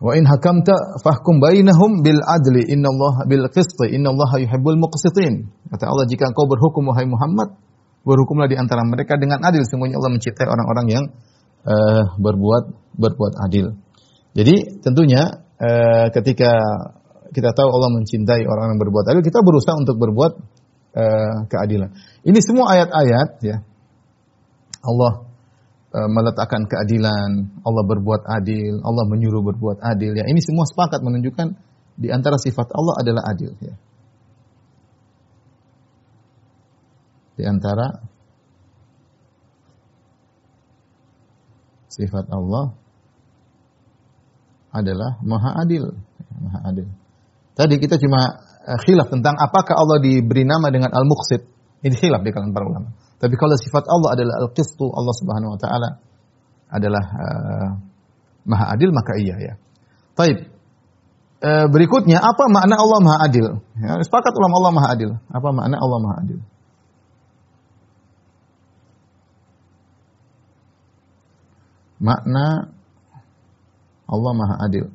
[0.04, 5.50] Wa in hakamta fahkum bainahum bil adli innallaha bil qisti innallaha yuhibbul muqsitin.
[5.74, 7.58] Kata Allah jika engkau berhukum wahai Muhammad
[8.04, 11.04] berhukumlah di antara mereka dengan adil sungguhnya Allah mencintai orang-orang yang
[11.66, 12.64] uh, berbuat
[13.00, 13.80] berbuat adil.
[14.36, 16.52] Jadi tentunya uh, ketika
[17.32, 20.32] kita tahu Allah mencintai orang yang berbuat adil, kita berusaha untuk berbuat
[21.00, 21.96] uh, keadilan.
[22.28, 23.58] Ini semua ayat-ayat ya.
[24.84, 25.34] Allah
[25.94, 30.18] Eh, meletakkan keadilan, Allah berbuat adil, Allah menyuruh berbuat adil.
[30.18, 31.54] Ya, ini semua sepakat menunjukkan
[32.02, 33.54] di antara sifat Allah adalah adil.
[33.62, 33.78] Ya.
[37.38, 38.02] Di antara
[41.94, 42.74] sifat Allah
[44.74, 45.94] adalah maha adil.
[46.42, 46.90] Maha adil.
[47.54, 51.42] Tadi kita cuma eh, khilaf tentang apakah Allah diberi nama dengan Al-Muqsid.
[51.86, 52.90] Ini khilaf di kalangan para ulama.
[53.22, 55.90] Tapi kalau sifat Allah adalah al-qistu, Allah Subhanahu wa taala
[56.74, 57.70] adalah uh,
[58.50, 59.54] Maha Adil maka iya ya.
[60.18, 60.50] Taib.
[61.44, 63.48] Uh, berikutnya apa makna Allah Maha Adil?
[63.80, 65.12] Ya, sepakat ulama Allah Maha Adil.
[65.30, 66.40] Apa makna Allah Maha Adil?
[72.04, 72.73] Makna
[74.14, 74.86] Allah Maha Adil.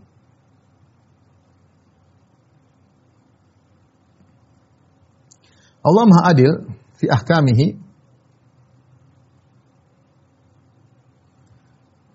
[5.83, 6.53] Allah Maha Adil
[6.99, 7.67] fi ahkamihi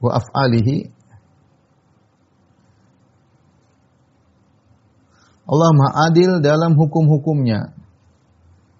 [0.04, 0.92] wa af'alihi
[5.44, 7.76] Allah Maha adil dalam hukum-hukumnya.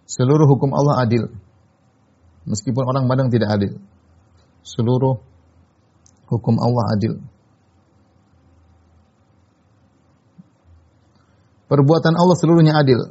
[0.08, 1.28] Seluruh hukum Allah adil.
[2.48, 3.84] Meskipun orang pandang tidak adil.
[4.64, 5.20] Seluruh
[6.32, 7.14] hukum Allah adil.
[11.74, 13.02] Perbuatan Allah seluruhnya adil.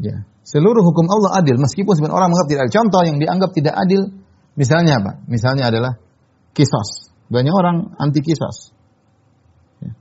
[0.00, 0.24] Ya.
[0.48, 2.74] Seluruh hukum Allah adil meskipun sebagian orang menganggap tidak adil.
[2.80, 4.00] Contoh yang dianggap tidak adil
[4.56, 5.12] misalnya apa?
[5.28, 6.00] Misalnya adalah
[6.56, 7.12] kisos.
[7.28, 8.72] Banyak orang anti kisos.
[9.84, 9.92] Ya.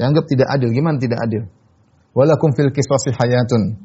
[0.00, 0.72] Dianggap tidak adil.
[0.72, 1.44] Gimana tidak adil?
[2.16, 3.84] Walakum fil kisasi hayatun.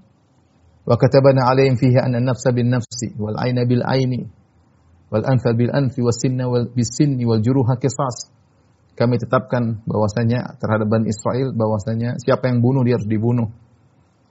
[3.69, 4.25] Bil aini
[5.13, 8.33] wal anfa bil anfi was sinna wal bis sinni wal juruha kisas.
[8.97, 13.47] Kami tetapkan bahwasanya terhadap Bani Israel bahwasanya siapa yang bunuh dia harus dibunuh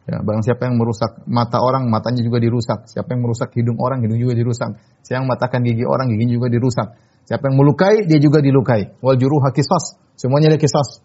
[0.08, 2.88] Ya, barang siapa yang merusak mata orang, matanya juga dirusak.
[2.88, 4.80] Siapa yang merusak hidung orang, hidung juga dirusak.
[5.04, 6.96] Siapa yang matakan gigi orang, giginya juga dirusak.
[7.28, 8.96] Siapa yang melukai, dia juga dilukai.
[9.04, 10.00] Wal juruha kisas.
[10.16, 11.04] Semuanya ada kisas.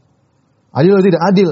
[0.71, 1.19] Adil atau tidak?
[1.19, 1.49] Adil.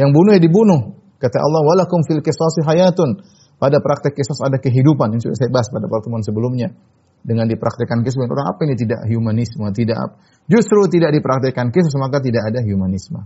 [0.00, 0.80] Yang bunuh ya dibunuh.
[1.20, 3.20] Kata Allah, walakum fil kisasi hayatun.
[3.60, 5.12] Pada praktek kisas ada kehidupan.
[5.12, 6.72] Yang sudah saya bahas pada pertemuan sebelumnya.
[7.20, 10.16] Dengan dipraktekkan kisah, orang apa ini tidak humanisme, tidak
[10.48, 13.22] Justru tidak dipraktekkan kisah, maka tidak ada humanisme.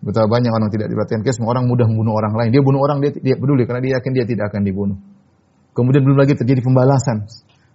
[0.00, 2.50] Betapa banyak orang tidak diperhatikan kisos, orang mudah membunuh orang lain.
[2.56, 4.96] Dia bunuh orang dia dia peduli karena dia yakin dia tidak akan dibunuh.
[5.76, 7.28] Kemudian belum lagi terjadi pembalasan.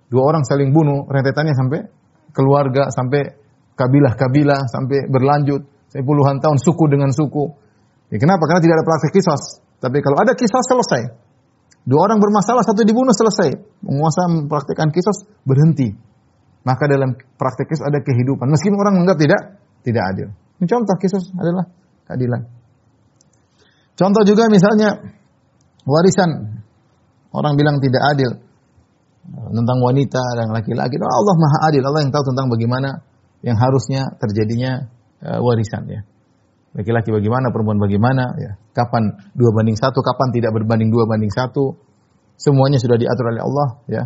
[0.09, 1.85] Dua orang saling bunuh, rentetannya sampai
[2.33, 3.29] keluarga, sampai
[3.77, 7.64] kabilah-kabilah, sampai berlanjut, sampai puluhan tahun suku dengan suku.
[8.13, 8.43] Ya, kenapa?
[8.45, 9.43] Karena tidak ada praktek kisos.
[9.81, 11.01] Tapi kalau ada kisos selesai.
[11.85, 13.53] Dua orang bermasalah, satu dibunuh selesai.
[13.81, 15.93] Penguasa mempraktikkan kisos berhenti.
[16.65, 18.49] Maka dalam praktek kisos ada kehidupan.
[18.49, 19.41] Meskipun orang menganggap tidak
[19.85, 20.27] tidak adil.
[20.65, 21.69] Contoh kisos adalah
[22.09, 22.41] keadilan.
[23.95, 24.97] Contoh juga misalnya
[25.85, 26.61] warisan.
[27.35, 28.31] Orang bilang tidak adil
[29.29, 30.95] tentang wanita dan laki-laki.
[31.01, 31.83] Allah Maha Adil.
[31.83, 32.89] Allah yang tahu tentang bagaimana
[33.43, 34.87] yang harusnya terjadinya
[35.21, 36.01] uh, warisan ya.
[36.75, 38.59] Laki-laki bagaimana, perempuan bagaimana, ya.
[38.75, 41.79] Kapan dua banding satu, kapan tidak berbanding dua banding satu.
[42.35, 44.03] Semuanya sudah diatur oleh Allah, ya.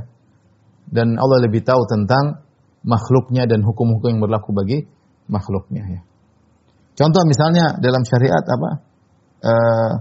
[0.85, 2.45] Dan Allah lebih tahu tentang
[2.85, 4.85] makhluknya dan hukum-hukum yang berlaku bagi
[5.25, 6.01] makhluknya, ya.
[6.93, 8.69] Contoh misalnya dalam syariat apa?
[9.39, 9.93] Uh,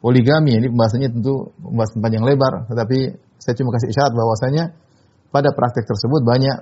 [0.00, 2.98] poligami ini pembahasannya tentu pembahasan panjang lebar, tetapi
[3.36, 4.64] saya cuma kasih isyarat bahwasanya
[5.30, 6.58] pada praktek tersebut banyak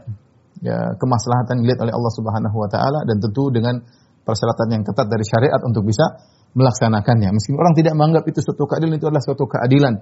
[0.67, 3.81] ya, kemaslahatan dilihat oleh Allah Subhanahu wa taala dan tentu dengan
[4.29, 6.21] persyaratan yang ketat dari syariat untuk bisa
[6.53, 7.33] melaksanakannya.
[7.33, 9.95] Meskipun orang tidak menganggap itu suatu keadilan, itu adalah suatu keadilan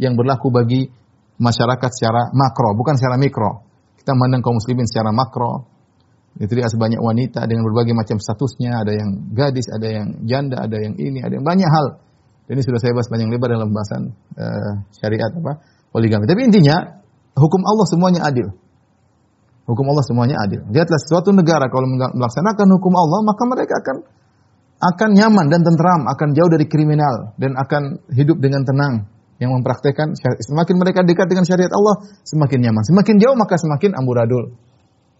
[0.00, 0.88] yang berlaku bagi
[1.36, 3.68] masyarakat secara makro, bukan secara mikro.
[4.00, 5.68] Kita memandang kaum muslimin secara makro.
[6.34, 10.82] Itu dia sebanyak wanita dengan berbagai macam statusnya, ada yang gadis, ada yang janda, ada
[10.82, 12.02] yang ini, ada yang banyak hal.
[12.50, 14.02] Ini sudah saya bahas panjang lebar dalam pembahasan
[14.36, 15.62] uh, syariat apa
[15.94, 16.26] poligami.
[16.26, 17.00] Tapi intinya
[17.38, 18.50] hukum Allah semuanya adil.
[19.64, 20.60] Hukum Allah semuanya adil.
[20.68, 23.96] Lihatlah suatu negara kalau melaksanakan hukum Allah, maka mereka akan
[24.84, 29.08] akan nyaman dan tentram, akan jauh dari kriminal dan akan hidup dengan tenang.
[29.40, 32.82] Yang mempraktekkan semakin mereka dekat dengan syariat Allah, semakin nyaman.
[32.86, 34.54] Semakin jauh maka semakin amburadul.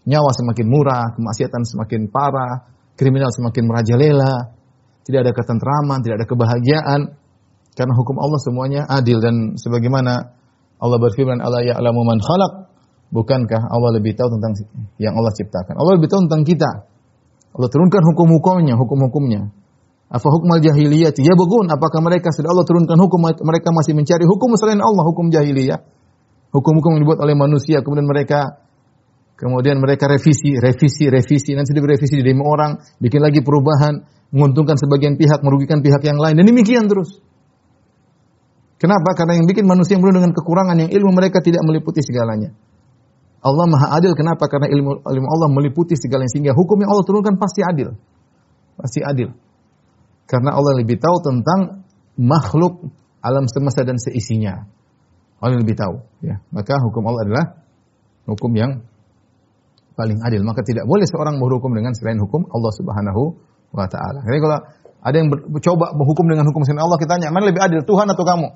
[0.05, 4.53] Nyawa semakin murah, kemaksiatan semakin parah, kriminal semakin merajalela,
[5.03, 7.01] tidak ada ketentraman, tidak ada kebahagiaan
[7.75, 10.31] karena hukum Allah semuanya adil dan sebagaimana
[10.79, 12.71] Allah berfirman Allah ya'lamu man khalaq
[13.13, 14.57] Bukankah Allah lebih tahu tentang
[14.97, 15.77] yang Allah ciptakan?
[15.77, 16.71] Allah lebih tahu tentang kita.
[17.55, 19.53] Allah turunkan hukum-hukumnya, hukum-hukumnya.
[20.05, 21.15] Apa hukum al-jahiliyah?
[21.17, 25.33] Ya bagun, apakah mereka sudah Allah turunkan hukum mereka masih mencari hukum selain Allah, hukum
[25.33, 25.81] jahiliyah?
[26.53, 28.61] Hukum-hukum yang dibuat oleh manusia, kemudian mereka
[29.35, 35.43] kemudian mereka revisi, revisi, revisi, nanti direvisi di orang, bikin lagi perubahan, menguntungkan sebagian pihak,
[35.43, 37.19] merugikan pihak yang lain, dan demikian terus.
[38.79, 39.15] Kenapa?
[39.15, 42.55] Karena yang bikin manusia yang penuh dengan kekurangan, yang ilmu mereka tidak meliputi segalanya.
[43.45, 44.49] Allah Maha Adil kenapa?
[44.49, 47.93] Karena ilmu ilmu Allah meliputi segalanya sehingga hukum yang Allah turunkan pasti adil.
[48.73, 49.29] Pasti adil.
[50.25, 51.85] Karena Allah lebih tahu tentang
[52.17, 52.89] makhluk
[53.21, 54.65] alam semesta dan seisinya.
[55.37, 56.41] Allah lebih tahu, ya.
[56.49, 57.45] Maka hukum Allah adalah
[58.25, 58.81] hukum yang
[59.93, 60.41] paling adil.
[60.41, 63.21] Maka tidak boleh seorang berhukum dengan selain hukum Allah Subhanahu
[63.69, 64.25] wa taala.
[64.25, 64.57] Jadi kalau
[65.05, 65.29] ada yang
[65.61, 68.47] coba berhukum dengan hukum selain Allah, kita tanya, mana lebih adil, Tuhan atau kamu?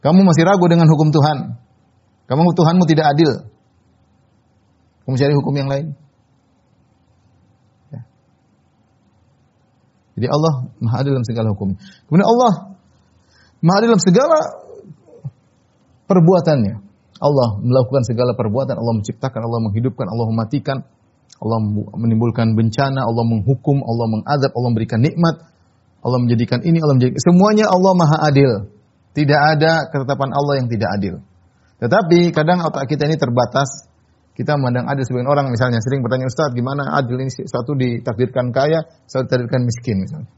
[0.00, 1.60] Kamu masih ragu dengan hukum Tuhan.
[2.30, 3.30] Kamu Tuhanmu tidak adil.
[5.02, 5.86] Kamu cari hukum yang lain.
[7.90, 8.06] Ya.
[10.14, 11.74] Jadi Allah maha adil dalam segala hukum.
[12.06, 12.52] Kemudian Allah
[13.58, 14.38] maha adil dalam segala
[16.06, 16.74] perbuatannya.
[17.20, 20.76] Allah melakukan segala perbuatan, Allah menciptakan, Allah menghidupkan, Allah mematikan,
[21.36, 21.58] Allah
[22.00, 25.36] menimbulkan bencana, Allah menghukum, Allah mengadab, Allah memberikan nikmat,
[26.00, 28.72] Allah menjadikan ini, Allah menjadikan semuanya Allah Maha Adil.
[29.12, 31.14] Tidak ada ketetapan Allah yang tidak adil.
[31.80, 33.88] Tetapi kadang otak kita ini terbatas
[34.36, 38.88] kita memandang adil sebagian orang misalnya sering bertanya Ustaz gimana adil ini satu ditakdirkan kaya,
[39.04, 40.30] satu ditakdirkan miskin misalnya.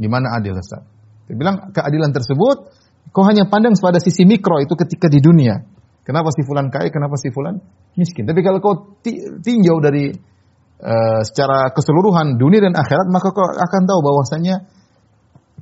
[0.00, 0.80] Gimana adil Ustaz?
[1.28, 2.56] Dia bilang keadilan tersebut
[3.12, 5.60] kau hanya pandang pada sisi mikro itu ketika di dunia.
[6.08, 7.60] Kenapa si fulan kaya, kenapa si fulan
[7.92, 8.24] miskin?
[8.24, 8.96] Tapi kalau kau
[9.44, 10.08] tinjau dari
[10.80, 14.56] uh, secara keseluruhan dunia dan akhirat, maka kau akan tahu bahwasanya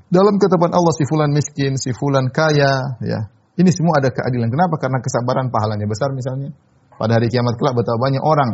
[0.07, 3.27] dalam ketetapan Allah si fulan miskin, si fulan kaya, ya.
[3.57, 4.53] Ini semua ada keadilan.
[4.53, 4.77] Kenapa?
[4.77, 6.53] Karena kesabaran pahalanya besar misalnya.
[6.97, 8.51] Pada hari kiamat kelak betapa banyak orang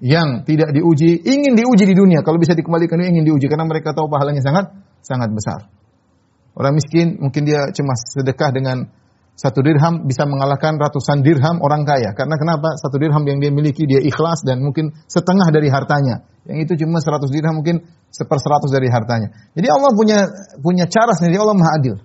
[0.00, 2.22] yang tidak diuji, ingin diuji di dunia.
[2.22, 5.70] Kalau bisa dikembalikan ingin diuji karena mereka tahu pahalanya sangat sangat besar.
[6.54, 8.90] Orang miskin mungkin dia cuma sedekah dengan
[9.38, 12.12] satu dirham bisa mengalahkan ratusan dirham orang kaya.
[12.12, 12.76] Karena kenapa?
[12.76, 16.26] Satu dirham yang dia miliki dia ikhlas dan mungkin setengah dari hartanya.
[16.44, 17.80] Yang itu cuma seratus dirham mungkin
[18.12, 19.32] seperseratus dari hartanya.
[19.56, 20.18] Jadi Allah punya
[20.60, 21.40] punya cara sendiri.
[21.40, 21.96] Allah maha adil.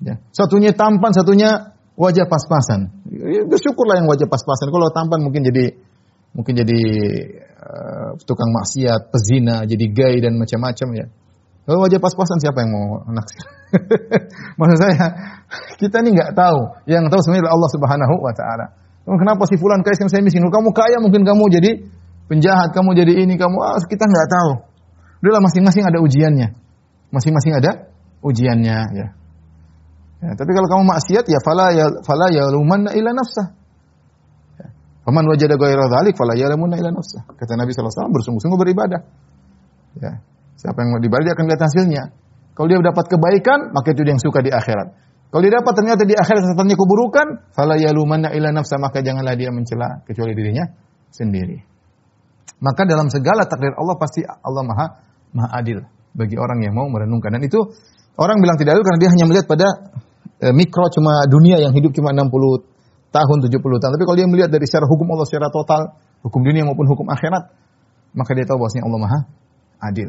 [0.00, 0.14] Ya.
[0.32, 3.04] Satunya tampan, satunya wajah pas-pasan.
[3.12, 4.72] Ya, bersyukurlah yang wajah pas-pasan.
[4.72, 5.76] Kalau tampan mungkin jadi
[6.32, 6.80] mungkin jadi
[7.60, 11.06] uh, tukang maksiat, pezina, jadi gay dan macam-macam ya.
[11.68, 13.44] Kalau wajah pas-pasan siapa yang mau naksir?
[14.58, 15.06] Maksud saya,
[15.76, 16.60] kita ini nggak tahu.
[16.88, 18.66] Yang tahu sebenarnya Allah Subhanahu wa taala.
[19.06, 20.42] Kenapa si fulan kaya saya miskin?
[20.42, 21.70] Kamu kaya mungkin kamu jadi
[22.30, 24.52] penjahat, kamu jadi ini, kamu ah, kita nggak tahu.
[25.20, 26.48] Udahlah masing-masing ada ujiannya.
[27.12, 27.90] Masing-masing ada
[28.24, 29.06] ujiannya ya.
[30.20, 30.32] Ya.
[30.36, 33.46] Tapi kalau kamu maksiat ya fala ya fala ya lumanna ila nafsah.
[34.60, 34.66] Ya.
[35.04, 37.24] Faman wajada ghaira dzalik fala yalamunna ila nafsah.
[37.36, 39.00] Kata Nabi wasallam bersungguh-sungguh beribadah.
[39.98, 40.22] Ya.
[40.60, 42.02] Siapa yang beribadah dia akan lihat hasilnya.
[42.52, 44.92] Kalau dia dapat kebaikan, maka itu dia yang suka di akhirat.
[45.32, 49.48] Kalau dia dapat ternyata di akhirat setannya keburukan, fala yalumanna ila nafsa, maka janganlah dia
[49.48, 50.68] mencela kecuali dirinya
[51.08, 51.56] sendiri.
[52.60, 54.86] Maka dalam segala takdir Allah pasti Allah Maha
[55.32, 55.80] Maha adil
[56.12, 57.32] bagi orang yang mau merenungkan.
[57.32, 57.56] Dan itu
[58.20, 59.66] orang bilang tidak adil karena dia hanya melihat pada
[60.40, 62.32] e, mikro cuma dunia yang hidup cuma 60
[63.12, 63.92] tahun, 70 tahun.
[63.94, 67.52] Tapi kalau dia melihat dari secara hukum Allah secara total, hukum dunia maupun hukum akhirat,
[68.16, 69.20] maka dia tahu bahwasanya Allah Maha
[69.82, 70.08] adil.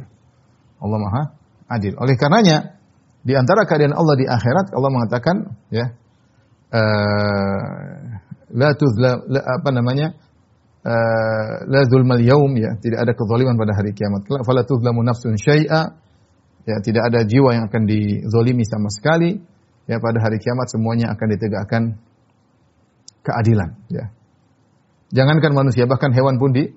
[0.81, 1.23] Allah Maha
[1.69, 1.93] adil.
[1.99, 2.79] Oleh karenanya
[3.21, 5.35] di antara keadaan Allah di akhirat Allah mengatakan
[5.69, 5.85] ya
[6.73, 7.97] uh,
[8.57, 10.17] la tuzla la, apa namanya
[10.81, 14.25] uh, la zulmal yaum ya tidak ada kezaliman pada hari kiamat.
[14.41, 16.01] Fala tuzlamu nafsun syai'a
[16.65, 19.50] ya tidak ada jiwa yang akan dizolimi sama sekali
[19.89, 21.83] ya pada hari kiamat semuanya akan ditegakkan
[23.25, 24.09] keadilan ya.
[25.11, 26.71] Jangankan manusia bahkan hewan pun di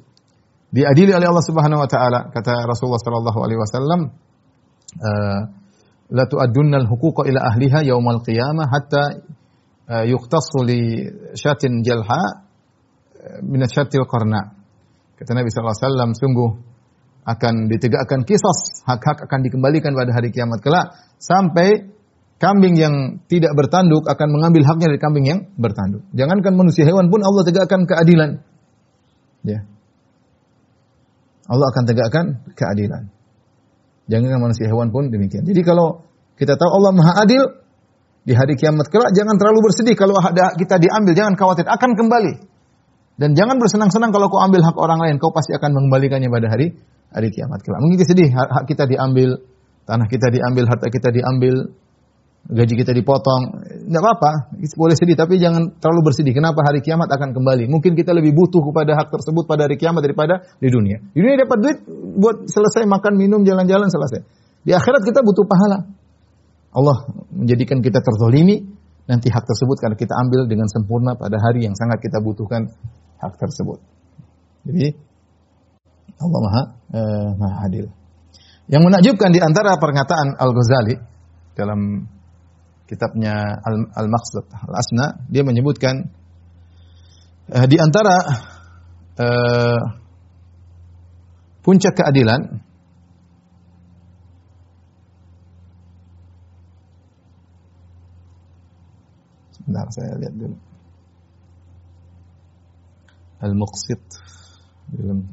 [0.75, 4.01] diadili oleh Allah Subhanahu wa taala kata Rasulullah sallallahu alaihi wasallam
[4.99, 5.41] uh,
[6.11, 9.03] la tu'addunna al-huquqa ila ahliha yaumal qiyamah hatta
[9.87, 11.07] uh, yuqtassu li
[11.39, 14.51] syatin jalha uh, min syatil qarna.
[15.15, 16.51] Kata Nabi sallallahu alaihi wasallam sungguh
[17.25, 21.94] akan ditegakkan kisah hak-hak akan dikembalikan pada hari kiamat kelak sampai
[22.43, 26.03] kambing yang tidak bertanduk akan mengambil haknya dari kambing yang bertanduk.
[26.13, 28.43] Jangankan manusia hewan pun Allah tegakkan keadilan.
[29.45, 29.65] Ya.
[31.47, 32.25] Allah akan tegakkan
[32.57, 33.13] keadilan.
[34.09, 35.45] Jangan manusia hewan pun demikian.
[35.49, 36.05] Jadi kalau
[36.37, 37.43] kita tahu Allah Maha Adil
[38.25, 42.33] di hari kiamat kelak jangan terlalu bersedih kalau ada kita diambil, jangan khawatir akan kembali.
[43.15, 46.75] Dan jangan bersenang-senang kalau kau ambil hak orang lain, kau pasti akan mengembalikannya pada hari
[47.15, 47.79] hari kiamat kelak.
[47.79, 49.39] Mungkin sedih hak kita diambil,
[49.87, 51.71] tanah kita diambil, harta kita diambil,
[52.45, 56.37] gaji kita dipotong, tidak apa-apa, boleh sedih tapi jangan terlalu bersedih.
[56.37, 57.73] Kenapa hari kiamat akan kembali?
[57.73, 61.01] Mungkin kita lebih butuh kepada hak tersebut pada hari kiamat daripada di dunia.
[61.17, 61.79] Di dunia dapat duit
[62.21, 64.21] buat selesai makan, minum, jalan-jalan selesai.
[64.61, 65.89] Di akhirat kita butuh pahala.
[66.75, 66.97] Allah
[67.33, 68.61] menjadikan kita terzolimi,
[69.09, 72.69] nanti hak tersebut karena kita ambil dengan sempurna pada hari yang sangat kita butuhkan
[73.25, 73.81] hak tersebut.
[74.69, 74.93] Jadi
[76.21, 77.87] Allah Maha eh, Maha Adil.
[78.69, 80.97] Yang menakjubkan di antara pernyataan Al-Ghazali
[81.53, 82.09] dalam
[82.85, 83.61] kitabnya
[83.97, 86.13] Al-Maqsad Al-Asna, dia menyebutkan
[87.53, 88.17] uh, di antara
[89.19, 89.81] uh,
[91.65, 92.65] puncak keadilan
[99.65, 100.57] Sebentar saya lihat dulu.
[103.41, 104.03] Al-Muqsit
[104.93, 105.25] dalam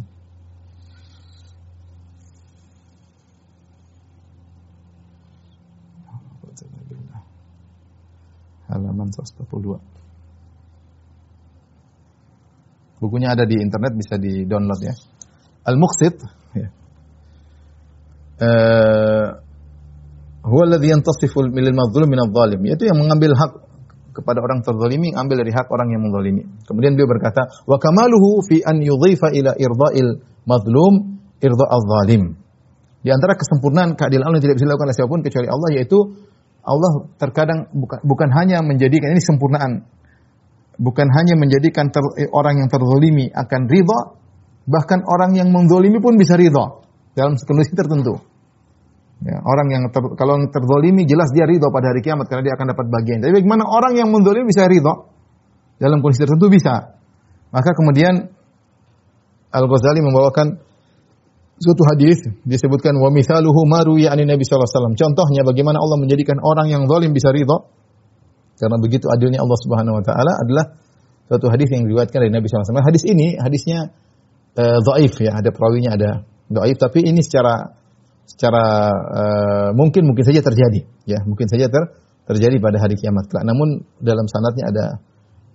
[9.11, 9.79] halaman
[12.95, 13.01] 142.
[13.01, 14.93] Bukunya ada di internet bisa di-download ya.
[15.65, 16.15] Al-Muqsit
[16.53, 16.67] ya.
[18.41, 19.27] Uh,
[20.45, 22.61] huwa alladhi yantasifu lil madhlum min adh-dhalim.
[22.65, 23.51] Yaitu yang mengambil hak
[24.11, 26.43] kepada orang terzalimi, ambil dari hak orang yang menzalimi.
[26.67, 32.37] Kemudian beliau berkata, "Wa kamaluhu fi an yudhifa ila irda'il madhlum irda' adh-dhalim."
[33.01, 35.97] Di antara kesempurnaan keadilan Allah yang tidak bisa dilakukan oleh siapa pun kecuali Allah yaitu
[36.61, 39.81] Allah terkadang bukan, bukan hanya menjadikan ini sempurnaan,
[40.77, 43.99] bukan hanya menjadikan ter, eh, orang yang terzolimi akan ridha,
[44.69, 46.81] bahkan orang yang menzolimi pun bisa ridha
[47.17, 48.21] dalam kondisi tertentu.
[49.21, 52.53] Ya, orang yang ter, kalau yang terzolimi jelas dia ridho pada hari kiamat karena dia
[52.57, 53.17] akan dapat bagian.
[53.21, 55.09] Tapi bagaimana orang yang menzolimi bisa ridho
[55.77, 56.97] dalam kondisi tertentu bisa.
[57.53, 58.31] Maka kemudian
[59.51, 60.70] Al Ghazali membawakan
[61.61, 64.95] suatu hadis disebutkan wa mithaluhu maru ya Nabi sallallahu alaihi wasallam.
[64.97, 67.57] Contohnya bagaimana Allah menjadikan orang yang zalim bisa ridha
[68.57, 70.65] karena begitu adilnya Allah Subhanahu wa taala adalah
[71.29, 72.89] suatu hadis yang diriwayatkan dari Nabi sallallahu alaihi wasallam.
[72.89, 73.79] Hadis ini hadisnya
[74.57, 76.09] uh, dhaif ya, ada perawinya ada
[76.49, 77.77] dhaif tapi ini secara
[78.25, 81.83] secara uh, mungkin mungkin saja terjadi ya, mungkin saja ter,
[82.25, 83.45] terjadi pada hari kiamat kelak.
[83.45, 84.85] Namun dalam sanadnya ada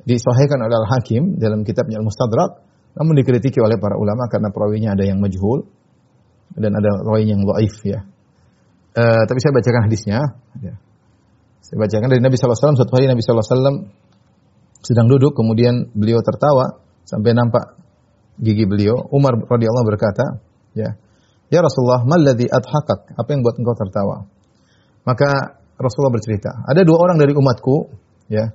[0.07, 2.63] disahihkan oleh Al-Hakim dalam kitabnya Al-Mustadrak
[2.97, 5.69] namun dikritiki oleh para ulama karena perawinya ada yang majhul
[6.55, 8.07] dan ada rawi yang dhaif ya.
[8.97, 10.19] Uh, tapi saya bacakan hadisnya.
[10.63, 10.75] Ya.
[11.61, 12.79] Saya bacakan dari Nabi SAW.
[12.79, 13.91] Suatu hari Nabi SAW
[14.87, 17.75] sedang duduk, kemudian beliau tertawa sampai nampak
[18.39, 19.11] gigi beliau.
[19.11, 20.39] Umar radhiyallahu berkata,
[20.79, 20.95] ya,
[21.51, 23.19] ya Rasulullah, maladhi adhakak?
[23.19, 24.31] Apa yang buat engkau tertawa?
[25.03, 27.77] Maka Rasulullah bercerita, ada dua orang dari umatku,
[28.31, 28.49] ya,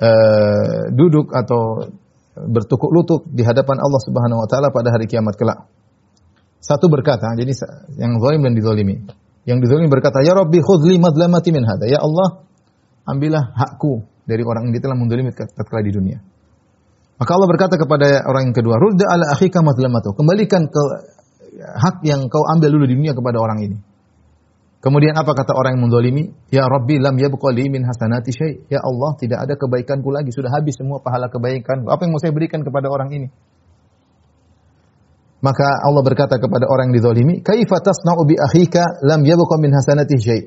[0.00, 1.90] uh, duduk atau
[2.36, 5.68] bertukuk lutut di hadapan Allah Subhanahu Wa Taala pada hari kiamat kelak.
[6.66, 7.54] Satu berkata, jadi
[7.94, 9.06] yang zalim dan dizalimi.
[9.46, 12.42] Yang dizalimi berkata, "Ya Rabbi khudli madlamati min hada." Ya Allah,
[13.06, 16.18] ambillah hakku dari orang yang telah mendolimi tatkala di dunia.
[17.22, 20.82] Maka Allah berkata kepada orang yang kedua, "Rudda ala akhika madlamatu." Kembalikan ke
[21.62, 23.78] hak yang kau ambil dulu di dunia kepada orang ini.
[24.82, 26.34] Kemudian apa kata orang yang mendolimi?
[26.50, 28.66] Ya Rabbi lam yabqa li min hasanati syai.
[28.66, 30.34] Ya Allah, tidak ada kebaikanku lagi.
[30.34, 31.86] Sudah habis semua pahala kebaikan.
[31.86, 33.30] Apa yang mau saya berikan kepada orang ini?
[35.46, 40.18] Maka Allah berkata kepada orang yang dizalimi, "Kaifa tasna'u bi akhika lam yabqa min hasanati
[40.18, 40.42] syai?"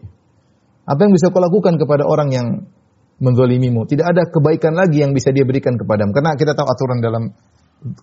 [0.84, 2.48] Apa yang bisa kau lakukan kepada orang yang
[3.24, 3.88] menzalimimu?
[3.88, 6.12] Tidak ada kebaikan lagi yang bisa dia berikan kepadamu.
[6.12, 7.32] Karena kita tahu aturan dalam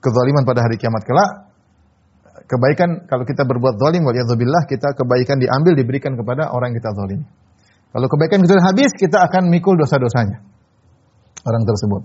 [0.00, 1.52] kezaliman pada hari kiamat kelak,
[2.48, 7.20] kebaikan kalau kita berbuat zalim waliyadzubillah kita kebaikan diambil diberikan kepada orang yang kita zalim.
[7.92, 10.40] Kalau kebaikan kita habis, kita akan mikul dosa-dosanya
[11.44, 12.02] orang tersebut.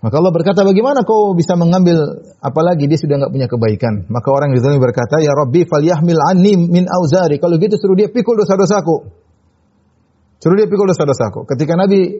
[0.00, 4.08] Maka Allah berkata, bagaimana kau bisa mengambil apalagi dia sudah enggak punya kebaikan.
[4.08, 7.36] Maka orang yang zalim berkata, ya Rabbi falyahmil anni min auzari.
[7.36, 8.96] Kalau gitu suruh dia pikul dosa-dosaku.
[10.40, 11.44] Suruh dia pikul dosa-dosaku.
[11.44, 12.16] Ketika Nabi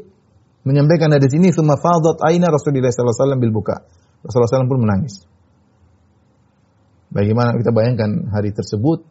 [0.69, 3.77] menyampaikan dari sini, summa fadat aina Rasulullah sallallahu alaihi wasallam bil buka.
[4.29, 5.15] Rasulullah SAW pun menangis.
[7.11, 9.09] Bagaimana kita bayangkan hari tersebut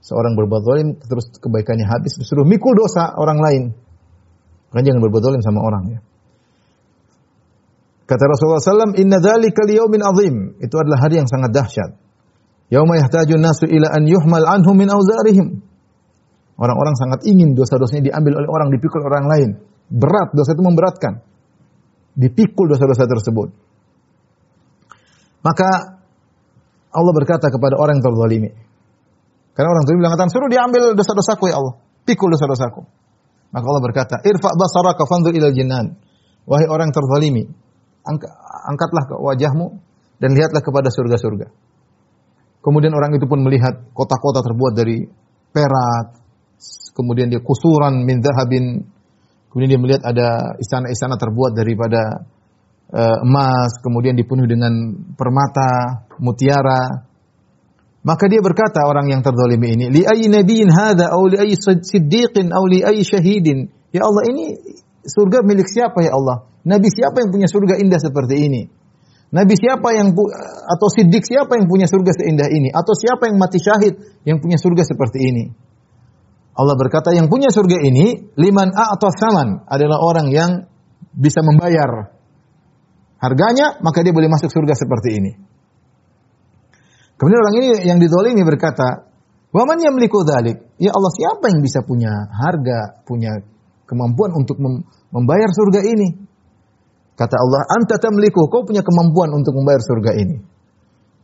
[0.00, 3.62] seorang berbuat zalim terus kebaikannya habis suruh mikul dosa orang lain.
[4.72, 6.00] Kan jangan berbuat zalim sama orang ya.
[8.10, 10.58] Kata Rasulullah SAW, Inna dzalika liyaumin azim.
[10.58, 11.94] Itu adalah hari yang sangat dahsyat.
[12.66, 15.62] Yauma yahtajun nasu ila an yuhmal anhum min auzarihim.
[16.58, 19.50] Orang-orang sangat ingin dosa-dosanya diambil oleh orang, dipikul orang lain.
[19.94, 21.22] Berat, dosa itu memberatkan.
[22.18, 23.48] Dipikul dosa-dosa tersebut.
[25.46, 25.70] Maka
[26.90, 28.50] Allah berkata kepada orang yang terzalimi.
[29.54, 31.78] Karena orang terzalimi mengatakan, suruh diambil dosa-dosaku ya Allah.
[32.02, 32.82] Pikul dosa-dosaku.
[33.54, 35.94] Maka Allah berkata, irfa basaraka fanzur ilal jinan.
[36.46, 37.46] Wahai orang terzalimi,
[38.04, 39.66] angkatlah ke wajahmu
[40.20, 41.48] dan lihatlah kepada surga-surga.
[42.60, 45.08] Kemudian orang itu pun melihat kota-kota terbuat dari
[45.48, 46.20] perak,
[46.92, 48.84] kemudian dia kusuran min zahabin,
[49.48, 52.28] kemudian dia melihat ada istana-istana terbuat daripada
[52.92, 54.72] uh, emas, kemudian dipenuhi dengan
[55.16, 57.08] permata, mutiara.
[58.00, 62.52] Maka dia berkata orang yang terzalimi ini, li ayyi nabiyyin hadza aw li ayyi siddiqin
[62.52, 63.72] aw li ayyi syahidin.
[63.92, 64.56] Ya Allah ini
[65.04, 66.49] surga milik siapa ya Allah?
[66.66, 68.62] Nabi siapa yang punya surga indah seperti ini?
[69.30, 70.10] Nabi siapa yang
[70.74, 72.68] atau siddiq siapa yang punya surga seindah ini?
[72.74, 73.94] Atau siapa yang mati syahid
[74.26, 75.44] yang punya surga seperti ini?
[76.58, 80.66] Allah berkata yang punya surga ini liman a'ta saman adalah orang yang
[81.14, 82.10] bisa membayar
[83.22, 85.32] harganya maka dia boleh masuk surga seperti ini.
[87.20, 89.04] Kemudian orang ini yang dizalimi berkata,
[89.52, 93.44] "Wa man yamliku dzalik?" Ya Allah, siapa yang bisa punya harga, punya
[93.84, 94.56] kemampuan untuk
[95.12, 96.29] membayar surga ini?
[97.20, 100.40] Kata Allah, anta tamliku, kau punya kemampuan untuk membayar surga ini.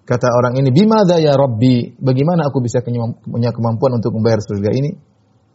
[0.05, 2.85] Kata orang ini, bimada ya Rabbi, bagaimana aku bisa
[3.25, 4.93] punya kemampuan untuk membayar surga ini?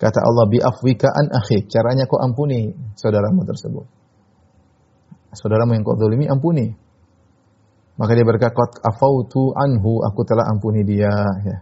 [0.02, 3.86] Kata Allah, bi afwika an akhik, caranya kau ampuni saudaramu tersebut.
[5.38, 6.74] Saudaramu yang kau zalimi, ampuni.
[8.02, 11.14] Maka dia berkata, afautu anhu, aku telah ampuni dia.
[11.46, 11.58] Ya.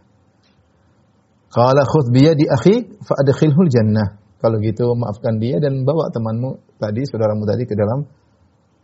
[1.51, 4.23] Qala khudh biyadi akhik, fa adkhilhul jannah.
[4.39, 8.07] Kalau gitu maafkan dia dan bawa temanmu tadi, saudaramu tadi ke dalam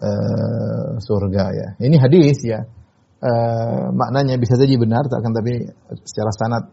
[0.02, 1.68] uh, surga ya.
[1.80, 2.64] Ini hadis ya.
[3.26, 5.66] Uh, maknanya bisa saja benar, akan tapi
[6.04, 6.64] secara sanad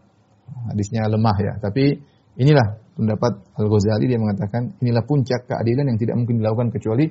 [0.72, 1.52] hadisnya lemah ya.
[1.62, 1.96] Tapi
[2.36, 7.08] inilah pendapat Al Ghazali dia mengatakan inilah puncak keadilan yang tidak mungkin dilakukan kecuali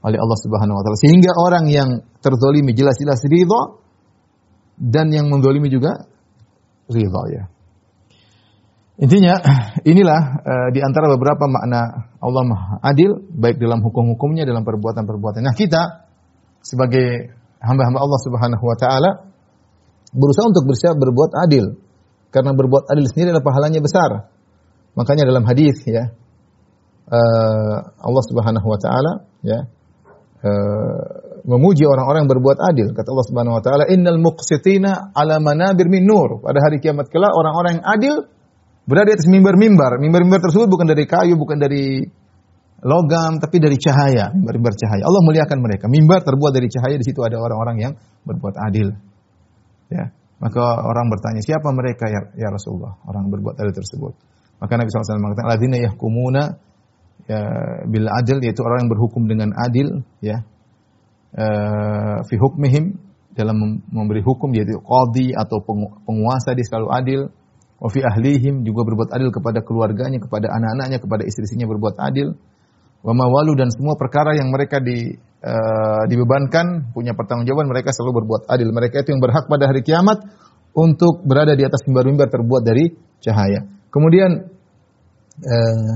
[0.00, 0.98] oleh Allah Subhanahu Wa Taala.
[0.98, 1.88] Sehingga orang yang
[2.24, 3.84] terzolimi jelas-jelas ridho
[4.80, 6.08] dan yang menzolimi juga
[6.88, 7.44] ridho ya.
[9.00, 9.40] Intinya
[9.90, 15.40] inilah uh, di antara beberapa makna Allah Maha Adil baik dalam hukum-hukumnya dalam perbuatan-perbuatan.
[15.40, 16.04] Nah, kita
[16.60, 17.32] sebagai
[17.64, 19.10] hamba-hamba Allah Subhanahu wa taala
[20.12, 21.80] berusaha untuk bersiap berbuat adil.
[22.28, 24.10] Karena berbuat adil sendiri adalah pahalanya besar.
[24.94, 26.12] Makanya dalam hadis ya
[27.08, 29.64] uh, Allah Subhanahu wa taala ya
[30.44, 31.00] uh,
[31.48, 32.92] memuji orang-orang yang berbuat adil.
[32.92, 37.32] Kata Allah Subhanahu wa taala, "Innal muqsitina ala manabir min nur." Pada hari kiamat kelak
[37.32, 38.14] orang-orang yang adil
[38.90, 40.02] berada di atas mimbar-mimbar.
[40.02, 42.02] Mimbar-mimbar tersebut bukan dari kayu, bukan dari
[42.82, 44.34] logam, tapi dari cahaya.
[44.34, 45.06] Mimbar-mimbar cahaya.
[45.06, 45.86] Allah muliakan mereka.
[45.86, 46.98] Mimbar terbuat dari cahaya.
[46.98, 47.92] Di situ ada orang-orang yang
[48.26, 48.90] berbuat adil.
[49.94, 50.10] Ya.
[50.42, 52.98] Maka orang bertanya, siapa mereka ya, ya Rasulullah?
[53.06, 54.18] Orang berbuat adil tersebut.
[54.58, 56.42] Maka Nabi SAW mengatakan, Ladina yahkumuna
[57.28, 57.40] ya,
[57.86, 60.02] bil adil, yaitu orang yang berhukum dengan adil.
[60.24, 60.42] ya
[61.36, 62.96] uh, Fi hukmihim,
[63.36, 65.62] dalam memberi hukum, yaitu qadi atau
[66.08, 67.20] penguasa, dia selalu adil
[67.80, 72.36] wa ahlihim juga berbuat adil kepada keluarganya, kepada anak-anaknya, kepada istri-istrinya berbuat adil.
[73.00, 78.52] Wa mawalu dan semua perkara yang mereka di uh, dibebankan punya pertanggungjawaban mereka selalu berbuat
[78.52, 78.68] adil.
[78.68, 80.20] Mereka itu yang berhak pada hari kiamat
[80.76, 82.92] untuk berada di atas mimbar-mimbar terbuat dari
[83.24, 83.66] cahaya.
[83.90, 84.30] Kemudian
[85.42, 85.92] eh,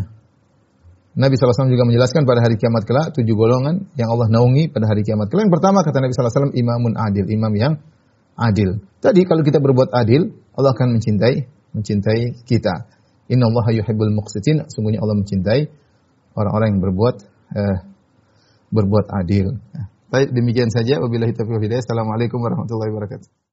[1.14, 5.06] Nabi SAW juga menjelaskan pada hari kiamat kelak tujuh golongan yang Allah naungi pada hari
[5.06, 5.46] kiamat kelak.
[5.46, 7.74] Yang pertama kata Nabi SAW imamun adil, imam yang
[8.34, 8.82] adil.
[8.98, 12.88] Tadi kalau kita berbuat adil, Allah akan mencintai mencintai kita.
[13.28, 14.64] Inna Allah yuhibbul muqsitin.
[14.70, 15.60] Sungguhnya Allah mencintai
[16.38, 17.16] orang-orang yang berbuat
[17.54, 17.78] eh,
[18.70, 19.58] berbuat adil.
[20.08, 21.02] Baik, demikian saja.
[21.02, 21.82] Wabillahi taufiq hidayah.
[21.82, 23.43] Assalamualaikum warahmatullahi wabarakatuh.